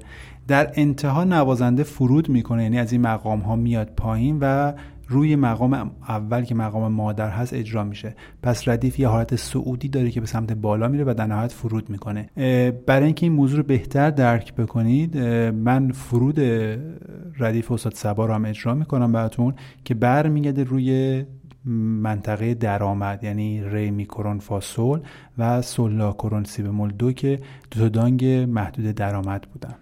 در 0.48 0.70
انتها 0.74 1.24
نوازنده 1.24 1.82
فرود 1.82 2.28
می‌کنه 2.28 2.62
یعنی 2.62 2.78
از 2.78 2.92
این 2.92 3.00
مقام 3.00 3.40
ها 3.40 3.56
میاد 3.56 3.90
پایین 3.96 4.38
و 4.40 4.72
روی 5.08 5.36
مقام 5.36 5.90
اول 6.08 6.42
که 6.42 6.54
مقام 6.54 6.92
مادر 6.92 7.30
هست 7.30 7.54
اجرا 7.54 7.84
میشه. 7.84 8.14
پس 8.42 8.68
ردیف 8.68 8.98
یه 8.98 9.08
حالت 9.08 9.36
سعودی 9.36 9.88
داره 9.88 10.10
که 10.10 10.20
به 10.20 10.26
سمت 10.26 10.52
بالا 10.52 10.88
میره 10.88 11.04
و 11.04 11.14
در 11.14 11.26
نهایت 11.26 11.52
فرود 11.52 11.90
می‌کنه. 11.90 12.30
برای 12.86 13.04
اینکه 13.04 13.26
این 13.26 13.32
موضوع 13.32 13.56
رو 13.56 13.62
بهتر 13.62 14.10
درک 14.10 14.54
بکنید 14.54 15.18
من 15.52 15.92
فرود 15.92 16.40
ردیف 17.38 17.72
استاد 17.72 17.92
سبا 17.94 18.26
رو 18.26 18.34
هم 18.34 18.44
اجرا 18.44 18.74
می‌کنم 18.74 19.12
براتون 19.12 19.54
که 19.84 19.94
برمیگرده 19.94 20.64
روی 20.64 21.24
منطقه 22.02 22.54
درآمد 22.54 23.24
یعنی 23.24 23.64
ری 23.64 23.90
میکرون 23.90 24.38
فاسول 24.38 25.00
و 25.38 25.62
سولا 25.62 26.12
کرون 26.12 26.44
سی 26.44 26.62
بمول 26.62 26.90
دو 26.90 27.12
که 27.12 27.40
دو 27.70 27.88
دانگ 27.88 28.24
محدود 28.26 28.84
درآمد 28.94 29.42
بودن. 29.52 29.74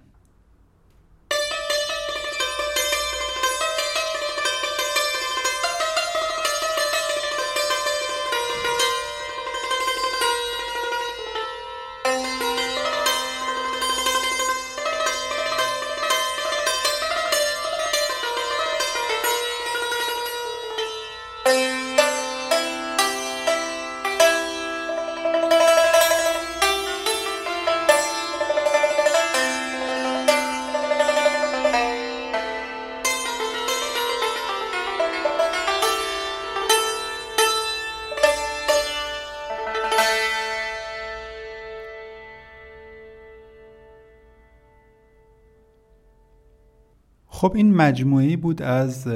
خب 47.46 47.56
این 47.56 47.74
مجموعی 47.74 48.36
بود 48.36 48.62
از 48.62 49.06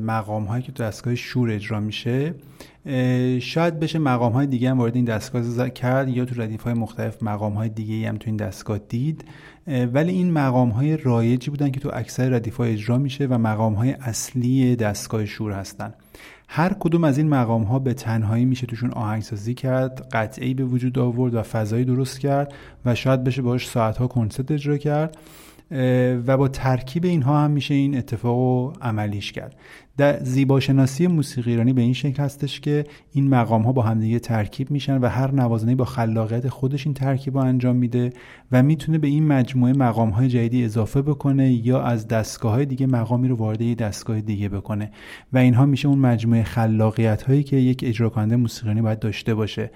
مقام 0.00 0.44
هایی 0.44 0.62
که 0.62 0.72
تو 0.72 0.82
دستگاه 0.82 1.14
شور 1.14 1.50
اجرا 1.50 1.80
میشه. 1.80 2.34
شاید 3.40 3.80
بشه 3.80 3.98
مقام 3.98 4.32
های 4.32 4.46
دیگه 4.46 4.70
هم 4.70 4.78
وارد 4.78 4.96
این 4.96 5.04
دستگاه 5.04 5.70
کرد 5.70 6.08
یا 6.08 6.24
تو 6.24 6.42
ردیف 6.42 6.62
های 6.62 6.74
مختلف 6.74 7.22
مقام 7.22 7.52
های 7.52 7.68
دیگه 7.68 8.08
هم 8.08 8.16
تو 8.16 8.24
این 8.26 8.36
دستگاه 8.36 8.78
دید. 8.78 9.24
ولی 9.66 10.12
این 10.12 10.32
مقام 10.32 10.68
های 10.68 10.96
رایجی 10.96 11.50
بودن 11.50 11.70
که 11.70 11.80
تو 11.80 11.90
اکثر 11.92 12.28
ردیف 12.28 12.56
های 12.56 12.72
اجرا 12.72 12.98
میشه 12.98 13.26
و 13.26 13.38
مقام 13.38 13.74
های 13.74 13.92
اصلی 13.92 14.76
دستگاه 14.76 15.24
شور 15.24 15.52
هستن. 15.52 15.94
هر 16.48 16.72
کدوم 16.80 17.04
از 17.04 17.18
این 17.18 17.28
مقام 17.28 17.62
ها 17.62 17.78
به 17.78 17.94
تنهایی 17.94 18.44
میشه 18.44 18.66
توشون 18.66 18.90
آهنگسازی 18.90 19.54
کرد 19.54 20.08
قطعی 20.12 20.54
به 20.54 20.64
وجود 20.64 20.98
آورد 20.98 21.34
و 21.34 21.42
فضایی 21.42 21.84
درست 21.84 22.20
کرد 22.20 22.54
و 22.84 22.94
شاید 22.94 23.24
بشه 23.24 23.42
باش 23.42 23.68
ساعت 23.68 23.96
ها 23.96 24.06
کنسرت 24.06 24.50
اجرا 24.50 24.76
کرد. 24.76 25.16
و 26.26 26.36
با 26.36 26.48
ترکیب 26.48 27.04
اینها 27.04 27.38
هم 27.38 27.50
میشه 27.50 27.74
این 27.74 27.98
اتفاق 27.98 28.36
رو 28.36 28.72
عملیش 28.82 29.32
کرد. 29.32 29.56
در 29.96 30.18
زیباشناسی 30.24 31.06
موسیقی 31.06 31.50
ایرانی 31.50 31.72
به 31.72 31.82
این 31.82 31.92
شکل 31.92 32.22
هستش 32.22 32.60
که 32.60 32.84
این 33.12 33.28
مقام 33.28 33.62
ها 33.62 33.72
با 33.72 33.82
همدیگه 33.82 34.18
ترکیب 34.18 34.70
میشن 34.70 34.98
و 34.98 35.08
هر 35.08 35.30
نوازنده 35.30 35.74
با 35.74 35.84
خلاقیت 35.84 36.48
خودش 36.48 36.86
این 36.86 36.94
ترکیب 36.94 37.38
رو 37.38 37.44
انجام 37.44 37.76
میده 37.76 38.12
و 38.52 38.62
می‌تونه 38.62 38.98
به 38.98 39.08
این 39.08 39.26
مجموعه 39.26 39.72
مقام 39.72 40.10
های 40.10 40.28
جدیدی 40.28 40.64
اضافه 40.64 41.02
بکنه 41.02 41.52
یا 41.52 41.82
از 41.82 42.08
دستگاه 42.08 42.52
های 42.52 42.66
دیگه 42.66 42.86
مقامی 42.86 43.28
رو 43.28 43.36
وارد 43.36 43.60
یه 43.60 43.74
دستگاه 43.74 44.20
دیگه 44.20 44.48
بکنه. 44.48 44.90
و 45.32 45.38
اینها 45.38 45.66
میشه 45.66 45.88
اون 45.88 45.98
مجموعه 45.98 46.42
خلاقیت 46.42 47.22
هایی 47.22 47.42
که 47.42 47.56
یک 47.56 47.84
اجرا 47.84 48.08
کننده 48.08 48.36
موسیقی 48.36 48.80
باید 48.80 48.98
داشته 48.98 49.34
باشه. 49.34 49.70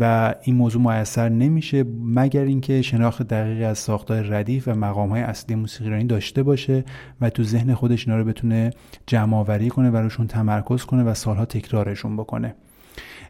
و 0.00 0.34
این 0.42 0.56
موضوع 0.56 0.82
میسر 0.82 1.28
نمیشه 1.28 1.84
مگر 2.04 2.44
اینکه 2.44 2.82
شناخت 2.82 3.22
دقیقی 3.22 3.64
از 3.64 3.78
ساختار 3.78 4.22
ردیف 4.22 4.68
و 4.68 4.74
مقام 4.74 5.08
های 5.08 5.20
اصلی 5.20 5.54
موسیقی 5.54 6.04
داشته 6.04 6.42
باشه 6.42 6.84
و 7.20 7.30
تو 7.30 7.42
ذهن 7.42 7.74
خودش 7.74 8.08
اینا 8.08 8.20
رو 8.20 8.24
بتونه 8.24 8.70
جمع 9.06 9.36
کنه 9.68 9.90
و 9.90 9.96
روشون 9.96 10.26
تمرکز 10.26 10.84
کنه 10.84 11.02
و 11.02 11.14
سالها 11.14 11.44
تکرارشون 11.44 12.16
بکنه. 12.16 12.54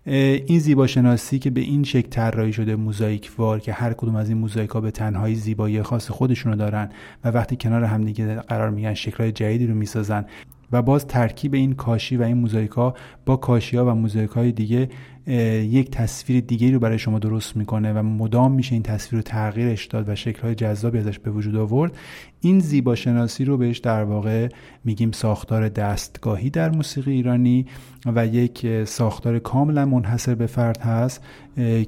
این 0.07 0.59
زیبا 0.59 0.87
شناسی 0.87 1.39
که 1.39 1.51
به 1.51 1.61
این 1.61 1.85
شکل 1.85 2.09
طراحی 2.09 2.53
شده 2.53 2.77
موزاییک 2.77 3.31
وار 3.39 3.61
که 3.61 3.73
هر 3.73 3.93
کدوم 3.93 4.17
از 4.17 4.29
این 4.29 4.39
موزاییک 4.39 4.71
ها 4.71 4.81
به 4.81 4.91
تنهایی 4.91 5.35
زیبایی 5.35 5.83
خاص 5.83 6.11
خودشونو 6.11 6.57
دارن 6.57 6.91
و 7.25 7.31
وقتی 7.31 7.57
کنار 7.57 7.85
همدیگه 7.85 8.35
قرار 8.35 8.71
میگن 8.71 8.95
شکلهای 8.95 9.33
جدیدی 9.33 9.67
رو 9.67 9.75
می‌سازن 9.75 10.25
و 10.73 10.83
باز 10.83 11.07
ترکیب 11.07 11.55
این 11.55 11.75
کاشی 11.75 12.17
و 12.17 12.23
این 12.23 12.37
موزاییک 12.37 12.71
ها 12.71 12.95
با 13.27 13.37
کاشی 13.37 13.77
ها 13.77 13.87
و 13.87 13.95
موزاییک 13.95 14.31
های 14.31 14.53
دیگه 14.53 14.89
یک 15.29 15.91
تصویر 15.91 16.41
دیگه 16.41 16.71
رو 16.71 16.79
برای 16.79 16.99
شما 16.99 17.19
درست 17.19 17.57
می‌کنه 17.57 17.93
و 17.93 18.03
مدام 18.03 18.53
میشه 18.53 18.73
این 18.73 18.83
تصویر 18.83 19.19
رو 19.19 19.23
تغییرش 19.23 19.87
داد 19.87 20.09
و 20.09 20.15
شکلهای 20.15 20.55
جذابی 20.55 20.99
ازش 20.99 21.19
به 21.19 21.31
وجود 21.31 21.57
آورد. 21.57 21.97
این 22.41 22.61
زیبا 22.61 22.95
شناسی 22.95 23.45
رو 23.45 23.57
بهش 23.57 23.79
در 23.79 24.05
واقع 24.05 24.49
میگیم 24.85 25.13
ساختار 25.13 25.69
دستگاهی 25.69 26.51
در 26.51 26.71
موسیقی 26.71 27.13
ایرانی 27.13 27.67
و 28.07 28.27
یک 28.27 28.85
ساختار 28.85 29.39
کاملا 29.39 29.85
منحصر 29.85 30.35
به 30.35 30.47
فرد 30.47 30.79
هست 30.79 31.23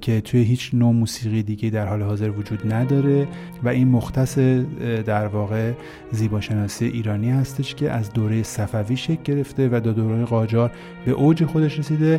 که 0.01 0.21
توی 0.21 0.43
هیچ 0.43 0.71
نوع 0.75 0.93
موسیقی 0.93 1.43
دیگه 1.43 1.71
در 1.71 1.87
حال 1.87 2.03
حاضر 2.03 2.31
وجود 2.31 2.73
نداره 2.73 3.29
و 3.63 3.69
این 3.69 3.89
مختص 3.89 4.39
در 5.07 5.27
واقع 5.27 5.73
زیبا 6.13 6.41
شناسی 6.41 6.85
ایرانی 6.85 7.31
هستش 7.31 7.75
که 7.75 7.91
از 7.91 8.13
دوره 8.13 8.43
صفوی 8.43 8.97
شکل 8.97 9.23
گرفته 9.25 9.69
و 9.69 9.81
در 9.81 9.93
دوره 9.93 10.25
قاجار 10.25 10.71
به 11.05 11.11
اوج 11.11 11.45
خودش 11.45 11.79
رسیده 11.79 12.19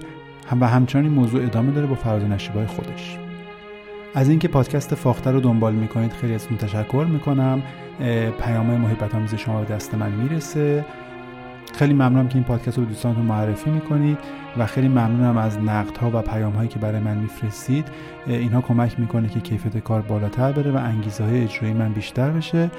هم 0.52 0.62
و 0.62 0.66
همچنان 0.66 1.06
این 1.06 1.14
موضوع 1.14 1.44
ادامه 1.44 1.72
داره 1.72 1.88
با 1.88 1.96
فراز 1.96 2.24
نشیبای 2.24 2.66
خودش. 2.66 3.18
از 4.16 4.30
اینکه 4.30 4.48
پادکست 4.48 4.96
فاخته 4.96 5.32
رو 5.32 5.40
دنبال 5.40 5.74
می‌کنید 5.74 6.14
خیلی 6.14 6.36
ازتون 6.36 6.58
تشکر 6.58 7.06
می‌کنم. 7.10 7.62
پیام 8.44 8.66
محبت 8.66 9.16
آمیز 9.16 9.36
شما 9.36 9.62
به 9.62 9.74
دست 9.74 9.96
من 9.96 10.12
می‌رسه. 10.12 10.86
خیلی 11.74 11.94
ممنونم 11.94 12.28
که 12.28 12.36
این 12.36 12.44
پادکست 12.44 12.78
رو 12.78 12.84
به 12.84 12.90
دوستانتون 12.90 13.26
معرفی 13.26 13.70
می‌کنید 13.70 14.18
و 14.58 14.66
خیلی 14.66 14.88
ممنونم 14.88 15.38
از 15.38 15.60
نقد 15.60 15.98
ها 15.98 16.12
و 16.14 16.22
پیام 16.22 16.54
هایی 16.54 16.70
که 16.70 16.80
برای 16.80 17.00
من 17.00 17.18
میفرستید. 17.18 17.88
اینها 18.28 18.62
کمک 18.62 19.00
می‌کنه 19.00 19.30
که 19.30 19.40
کیفیت 19.40 19.78
کار 19.78 20.02
بالاتر 20.02 20.52
بره 20.52 20.72
و 20.72 20.78
انگیزه 20.78 21.24
های 21.24 21.44
اجرایی 21.44 21.74
من 21.74 21.94
بیشتر 21.94 22.30
بشه. 22.30 22.72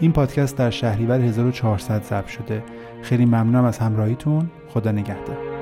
این 0.00 0.12
پادکست 0.12 0.56
در 0.56 0.70
شهریور 0.70 1.20
1400 1.20 2.02
ضبط 2.02 2.26
شده. 2.26 2.62
خیلی 3.02 3.24
ممنونم 3.24 3.64
از 3.64 3.78
همراهیتون. 3.78 4.50
خدا 4.68 4.92
نگهدار. 4.92 5.55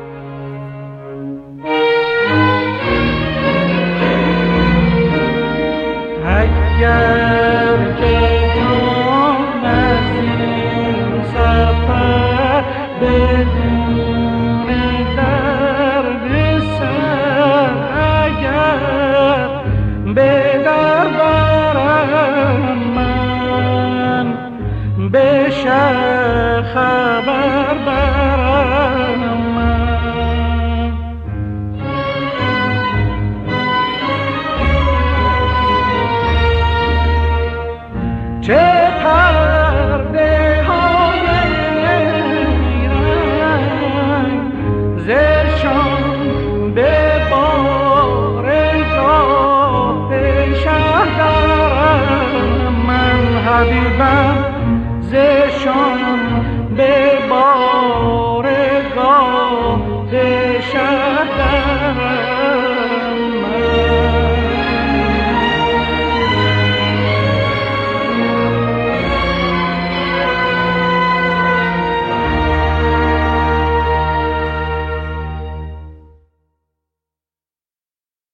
اگر 6.84 7.43